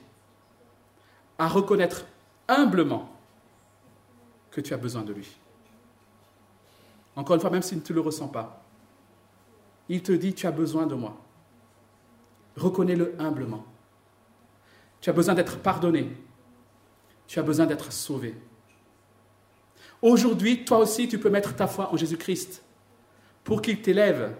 à 1.38 1.48
reconnaître 1.48 2.06
humblement 2.48 3.10
que 4.50 4.60
tu 4.60 4.74
as 4.74 4.76
besoin 4.76 5.02
de 5.02 5.12
lui. 5.12 5.36
Encore 7.16 7.34
une 7.34 7.40
fois, 7.40 7.50
même 7.50 7.62
si 7.62 7.80
tu 7.80 7.92
ne 7.92 7.96
le 7.96 8.00
ressens 8.02 8.28
pas, 8.28 8.62
il 9.88 10.02
te 10.02 10.12
dit, 10.12 10.34
tu 10.34 10.46
as 10.46 10.50
besoin 10.50 10.86
de 10.86 10.94
moi. 10.94 11.16
Reconnais-le 12.56 13.14
humblement. 13.18 13.64
Tu 15.00 15.10
as 15.10 15.12
besoin 15.12 15.34
d'être 15.34 15.58
pardonné. 15.58 16.08
Tu 17.26 17.38
as 17.38 17.42
besoin 17.42 17.66
d'être 17.66 17.92
sauvé. 17.92 18.34
Aujourd'hui, 20.02 20.64
toi 20.64 20.78
aussi, 20.78 21.08
tu 21.08 21.18
peux 21.18 21.30
mettre 21.30 21.56
ta 21.56 21.66
foi 21.66 21.92
en 21.92 21.96
Jésus-Christ 21.96 22.62
pour 23.42 23.62
qu'il 23.62 23.80
t'élève, 23.80 24.34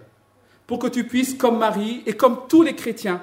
pour 0.67 0.79
que 0.79 0.87
tu 0.87 1.05
puisses, 1.05 1.33
comme 1.33 1.57
Marie 1.57 2.03
et 2.05 2.13
comme 2.13 2.47
tous 2.47 2.63
les 2.63 2.75
chrétiens, 2.75 3.21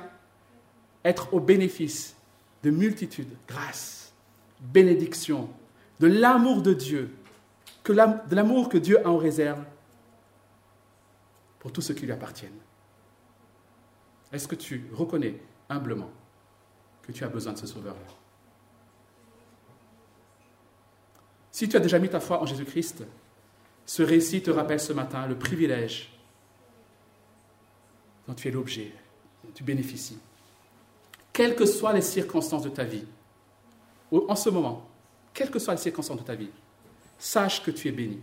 être 1.05 1.33
au 1.35 1.41
bénéfice 1.41 2.17
de 2.63 2.71
multitudes, 2.71 3.37
grâce, 3.49 4.13
bénédiction, 4.61 5.49
de 6.01 6.07
l'amour 6.07 6.63
de 6.63 6.75
Dieu, 6.75 7.15
de 7.85 8.35
l'amour 8.35 8.69
que 8.69 8.79
Dieu 8.79 9.05
a 9.05 9.11
en 9.11 9.17
réserve 9.17 9.65
pour 11.59 11.73
tous 11.73 11.81
ceux 11.81 11.95
qui 11.95 12.07
lui 12.07 12.13
appartiennent. 12.13 12.51
Est-ce 14.33 14.49
que 14.49 14.55
tu 14.55 14.89
reconnais 14.93 15.39
humblement 15.69 16.11
que 17.03 17.13
tu 17.13 17.25
as 17.25 17.29
besoin 17.29 17.53
de 17.53 17.59
ce 17.59 17.67
Sauveur-là? 17.67 18.01
Si 21.51 21.69
tu 21.69 21.77
as 21.77 21.81
déjà 21.81 21.99
mis 21.99 22.09
ta 22.09 22.21
foi 22.21 22.41
en 22.41 22.47
Jésus-Christ, 22.47 23.05
ce 23.85 24.03
récit 24.03 24.43
te 24.43 24.51
rappelle 24.51 24.81
ce 24.81 24.93
matin 24.93 25.27
le 25.27 25.37
privilège 25.39 26.19
dont 28.27 28.35
tu 28.35 28.49
es 28.49 28.51
l'objet, 28.51 28.93
dont 29.45 29.51
tu 29.53 29.63
bénéficies 29.65 30.19
quelles 31.33 31.57
que 31.57 31.67
soient 31.67 31.93
les 31.93 32.03
circonstances 32.03 32.63
de 32.63 32.69
ta 32.69 32.85
vie, 32.85 33.05
en 34.13 34.37
ce 34.37 34.51
moment, 34.51 34.87
quelles 35.33 35.51
que 35.51 35.59
soient 35.59 35.75
les 35.75 35.81
circonstances 35.81 36.19
de 36.19 36.25
ta 36.25 36.35
vie, 36.35 36.51
sache 37.19 37.63
que 37.63 37.71
tu 37.71 37.89
es 37.89 37.93
béni. 37.93 38.21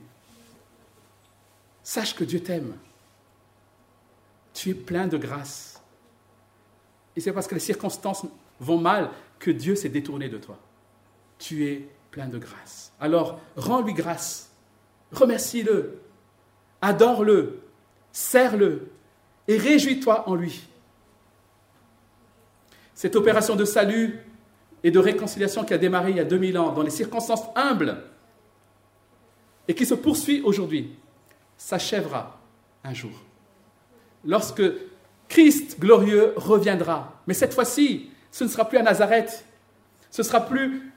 Sache 1.84 2.16
que 2.16 2.24
Dieu 2.24 2.42
t'aime. 2.44 2.78
Tu 4.54 4.70
es 4.70 4.74
plein 4.76 5.08
de 5.08 5.18
grâce. 5.18 5.79
Et 7.20 7.22
c'est 7.22 7.34
parce 7.34 7.48
que 7.48 7.56
les 7.56 7.60
circonstances 7.60 8.26
vont 8.62 8.78
mal 8.78 9.10
que 9.40 9.52
Dieu 9.52 9.76
s'est 9.76 9.90
détourné 9.90 10.30
de 10.30 10.38
toi. 10.38 10.58
Tu 11.38 11.66
es 11.66 11.86
plein 12.12 12.30
de 12.30 12.38
grâce. 12.38 12.94
Alors, 12.98 13.42
rends-lui 13.58 13.92
grâce. 13.92 14.54
Remercie-le. 15.12 16.00
Adore-le. 16.82 17.60
Serre-le. 18.14 18.88
Et 19.50 19.58
réjouis-toi 19.58 20.30
en 20.30 20.36
lui. 20.36 20.66
Cette 22.94 23.18
opération 23.18 23.58
de 23.58 23.66
salut 23.66 24.22
et 24.82 24.90
de 24.90 25.00
réconciliation 25.00 25.66
qui 25.66 25.74
a 25.74 25.78
démarré 25.78 26.12
il 26.12 26.16
y 26.16 26.22
a 26.22 26.24
2000 26.24 26.58
ans, 26.58 26.72
dans 26.72 26.84
les 26.84 26.90
circonstances 26.90 27.44
humbles, 27.54 28.02
et 29.68 29.76
qui 29.76 29.86
se 29.86 29.94
poursuit 29.94 30.42
aujourd'hui, 30.42 30.96
s'achèvera 31.58 32.40
un 32.86 32.94
jour. 32.94 33.12
Lorsque 34.24 34.64
Christ 35.30 35.80
glorieux 35.80 36.34
reviendra. 36.36 37.22
Mais 37.28 37.34
cette 37.34 37.54
fois-ci, 37.54 38.10
ce 38.32 38.44
ne 38.44 38.50
sera 38.50 38.68
plus 38.68 38.80
à 38.80 38.84
Nazareth, 38.84 39.46
ce 40.12 40.24
sera 40.24 40.42
plus 40.42 40.92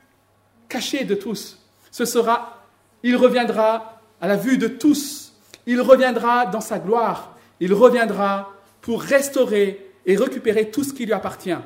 caché 0.69 1.05
de 1.05 1.15
tous. 1.15 1.59
Ce 1.91 2.07
sera, 2.07 2.65
il 3.03 3.17
reviendra 3.17 4.01
à 4.21 4.27
la 4.27 4.37
vue 4.37 4.59
de 4.59 4.69
tous. 4.69 5.35
Il 5.67 5.81
reviendra 5.81 6.47
dans 6.47 6.61
sa 6.63 6.79
gloire. 6.79 7.37
Il 7.61 7.75
reviendra 7.75 8.53
pour 8.81 9.03
restaurer 9.03 9.93
et 10.07 10.17
récupérer 10.17 10.71
tout 10.71 10.83
ce 10.83 10.93
qui 10.93 11.05
lui 11.05 11.13
appartient. 11.13 11.59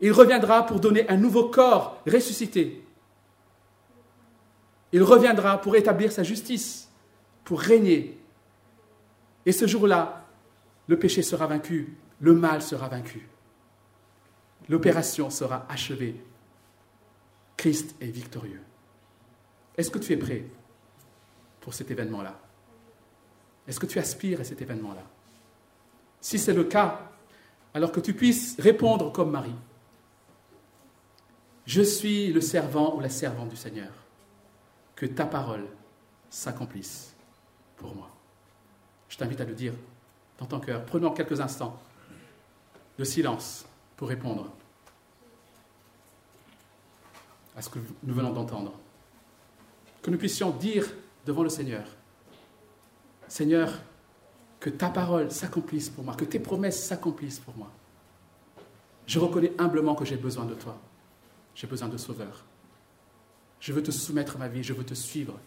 Il 0.00 0.12
reviendra 0.12 0.64
pour 0.64 0.78
donner 0.78 1.08
un 1.10 1.16
nouveau 1.16 1.48
corps 1.48 2.00
ressuscité. 2.06 2.84
Il 4.92 5.02
reviendra 5.02 5.60
pour 5.60 5.76
établir 5.76 6.12
sa 6.12 6.22
justice, 6.22 6.88
pour 7.44 7.60
régner. 7.60 8.16
Et 9.44 9.52
ce 9.52 9.66
jour-là, 9.66 10.17
le 10.88 10.98
péché 10.98 11.22
sera 11.22 11.46
vaincu, 11.46 11.96
le 12.20 12.32
mal 12.34 12.62
sera 12.62 12.88
vaincu. 12.88 13.28
L'opération 14.68 15.30
sera 15.30 15.66
achevée. 15.68 16.20
Christ 17.56 17.94
est 18.00 18.10
victorieux. 18.10 18.62
Est-ce 19.76 19.90
que 19.90 19.98
tu 19.98 20.12
es 20.12 20.16
prêt 20.16 20.44
pour 21.60 21.74
cet 21.74 21.90
événement-là? 21.90 22.40
Est-ce 23.66 23.78
que 23.78 23.86
tu 23.86 23.98
aspires 23.98 24.40
à 24.40 24.44
cet 24.44 24.60
événement-là? 24.62 25.04
Si 26.20 26.38
c'est 26.38 26.54
le 26.54 26.64
cas, 26.64 27.10
alors 27.74 27.92
que 27.92 28.00
tu 28.00 28.14
puisses 28.14 28.58
répondre 28.58 29.12
comme 29.12 29.30
Marie. 29.30 29.54
Je 31.66 31.82
suis 31.82 32.32
le 32.32 32.40
servant 32.40 32.96
ou 32.96 33.00
la 33.00 33.10
servante 33.10 33.50
du 33.50 33.56
Seigneur. 33.56 33.92
Que 34.96 35.06
ta 35.06 35.26
parole 35.26 35.66
s'accomplisse 36.30 37.14
pour 37.76 37.94
moi. 37.94 38.10
Je 39.08 39.16
t'invite 39.16 39.40
à 39.40 39.44
le 39.44 39.54
dire 39.54 39.74
dans 40.38 40.46
ton 40.46 40.60
cœur. 40.60 40.84
Prenons 40.84 41.10
quelques 41.10 41.40
instants 41.40 41.78
de 42.98 43.04
silence 43.04 43.66
pour 43.96 44.08
répondre 44.08 44.50
à 47.56 47.62
ce 47.62 47.68
que 47.68 47.78
nous 48.02 48.14
venons 48.14 48.32
d'entendre. 48.32 48.72
Que 50.02 50.10
nous 50.10 50.18
puissions 50.18 50.50
dire 50.50 50.86
devant 51.26 51.42
le 51.42 51.48
Seigneur, 51.48 51.84
Seigneur, 53.26 53.72
que 54.60 54.70
ta 54.70 54.88
parole 54.88 55.30
s'accomplisse 55.30 55.90
pour 55.90 56.04
moi, 56.04 56.14
que 56.14 56.24
tes 56.24 56.38
promesses 56.38 56.82
s'accomplissent 56.82 57.40
pour 57.40 57.56
moi. 57.56 57.70
Je 59.06 59.18
reconnais 59.18 59.52
humblement 59.58 59.94
que 59.94 60.04
j'ai 60.04 60.16
besoin 60.16 60.44
de 60.44 60.54
toi. 60.54 60.78
J'ai 61.54 61.66
besoin 61.66 61.88
de 61.88 61.96
sauveur. 61.96 62.44
Je 63.60 63.72
veux 63.72 63.82
te 63.82 63.90
soumettre 63.90 64.38
ma 64.38 64.48
vie, 64.48 64.62
je 64.62 64.72
veux 64.72 64.84
te 64.84 64.94
suivre. 64.94 65.38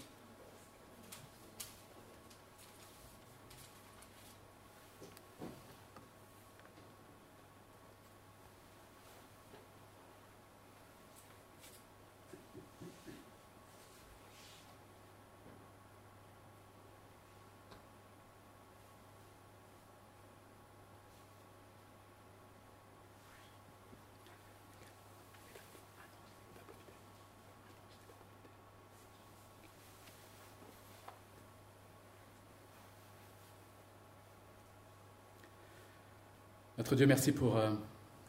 Dieu, 36.95 37.05
merci 37.05 37.31
pour 37.31 37.55
euh, 37.55 37.71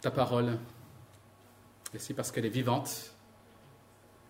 ta 0.01 0.13
parole. 0.13 0.57
Merci 1.93 2.15
parce 2.15 2.31
qu'elle 2.31 2.47
est 2.47 2.51
vivante. 2.51 3.13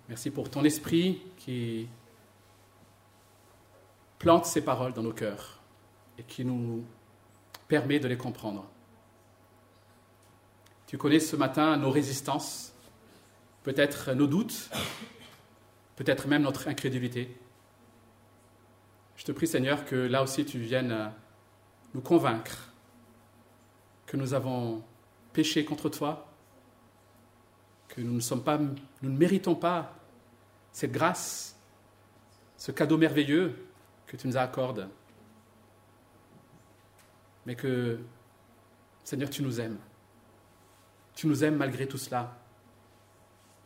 Merci 0.09 0.31
pour 0.31 0.51
ton 0.51 0.65
esprit 0.65 1.21
qui 1.37 1.87
plante 4.19 4.47
ces 4.47 4.65
paroles 4.65 4.95
dans 4.95 5.03
nos 5.03 5.13
cœurs 5.13 5.61
et 6.19 6.23
qui 6.23 6.47
nous 6.47 6.83
permet 7.69 8.01
de 8.01 8.09
les 8.09 8.17
comprendre. 8.17 8.65
Tu 10.87 10.97
connais 10.97 11.21
ce 11.21 11.37
matin 11.37 11.77
nos 11.77 11.91
résistances, 11.91 12.73
peut-être 13.65 14.13
nos 14.15 14.27
doutes, 14.27 14.71
peut-être 15.97 16.27
même 16.27 16.43
notre 16.43 16.69
incrédulité. 16.69 17.37
Je 19.17 19.25
te 19.25 19.33
prie 19.33 19.47
Seigneur 19.47 19.85
que 19.85 19.97
là 19.97 20.23
aussi 20.23 20.47
tu 20.47 20.59
viennes 20.59 21.13
nous 21.93 22.01
convaincre 22.01 22.72
que 24.07 24.17
nous 24.17 24.35
avons 24.35 24.83
péché 25.33 25.65
contre 25.65 25.89
toi, 25.89 26.29
que 27.89 28.01
nous 28.01 28.21
ne, 28.21 29.09
méritons 29.09 29.55
pas 29.55 29.95
cette 30.73 30.93
grâce, 30.93 31.57
ce 32.57 32.73
cadeau 32.73 32.97
merveilleux 32.97 33.67
que 34.07 34.17
tu 34.17 34.27
nous 34.27 34.37
accordes, 34.37 34.89
mais 37.45 37.55
que, 37.55 37.99
Seigneur, 39.05 39.29
tu 39.29 39.43
nous 39.43 39.61
aimes. 39.61 39.79
Tu 41.15 41.27
nous 41.27 41.45
aimes 41.45 41.57
malgré 41.57 41.87
tout 41.87 41.99
cela. 41.99 42.39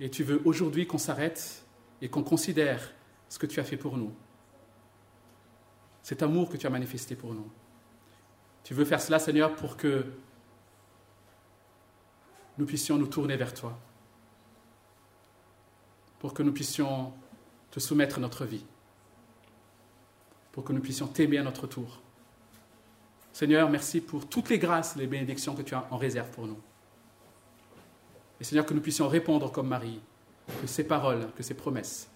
Et 0.01 0.11
tu 0.11 0.25
veux 0.25 0.43
aujourd'hui 0.45 0.87
qu'on 0.87 0.99
s'arrête 0.99 1.65
et 2.01 2.09
qu'on 2.09 2.23
considère 2.23 2.93
ce 3.29 3.39
que 3.39 3.47
tu 3.47 3.61
as 3.61 3.65
fait 3.65 3.77
pour 3.77 3.97
nous. 3.97 4.15
Cet 6.03 6.23
amour 6.23 6.49
que 6.49 6.57
tu 6.57 6.67
as 6.67 6.71
manifesté 6.71 7.17
pour 7.17 7.35
nous. 7.35 7.51
Tu 8.67 8.75
veux 8.75 8.85
faire 8.85 9.01
cela, 9.01 9.21
Seigneur, 9.21 9.55
pour 9.55 9.77
que 9.77 10.05
nous 12.59 12.67
puissions 12.67 12.99
nous 12.99 13.07
tourner 13.07 13.37
vers 13.37 13.55
toi, 13.55 13.79
pour 16.19 16.35
que 16.35 16.43
nous 16.43 16.51
puissions 16.51 17.13
te 17.71 17.79
soumettre 17.79 18.19
notre 18.19 18.45
vie, 18.45 18.65
pour 20.51 20.65
que 20.65 20.73
nous 20.73 20.81
puissions 20.81 21.07
t'aimer 21.07 21.39
à 21.39 21.45
notre 21.45 21.69
tour. 21.69 22.01
Seigneur, 23.33 23.71
merci 23.71 24.01
pour 24.01 24.29
toutes 24.29 24.49
les 24.49 24.59
grâces, 24.59 24.97
les 24.97 25.07
bénédictions 25.07 25.55
que 25.55 25.63
tu 25.63 25.77
as 25.77 25.87
en 25.93 25.97
réserve 25.97 26.31
pour 26.31 26.49
nous. 26.49 26.59
Et 28.41 28.45
Seigneur, 28.45 28.67
que 28.67 28.75
nous 28.75 28.81
puissions 28.81 29.07
répondre 29.07 29.53
comme 29.53 29.69
Marie, 29.69 30.01
que 30.61 30.67
ces 30.67 30.83
paroles, 30.83 31.31
que 31.37 31.45
ces 31.45 31.55
promesses 31.55 32.11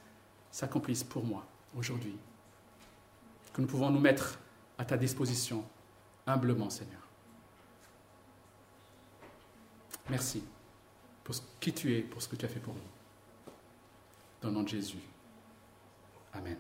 s'accomplissent 0.51 1.05
pour 1.05 1.25
moi 1.25 1.47
aujourd'hui. 1.77 2.17
Que 3.53 3.61
nous 3.61 3.69
pouvons 3.69 3.91
nous 3.91 4.01
mettre 4.01 4.41
à 4.79 4.85
ta 4.85 4.97
disposition 4.97 5.65
humblement, 6.33 6.71
Seigneur. 6.71 7.01
Merci 10.09 10.43
pour 11.23 11.35
qui 11.61 11.73
tu 11.73 11.97
es, 11.97 12.01
pour 12.01 12.21
ce 12.21 12.29
que 12.29 12.37
tu 12.37 12.45
as 12.45 12.49
fait 12.49 12.61
pour 12.61 12.75
nous. 12.75 12.81
Dans 14.43 14.49
le 14.49 14.55
nom 14.55 14.63
de 14.63 14.69
Jésus. 14.69 14.99
Amen. 16.33 16.57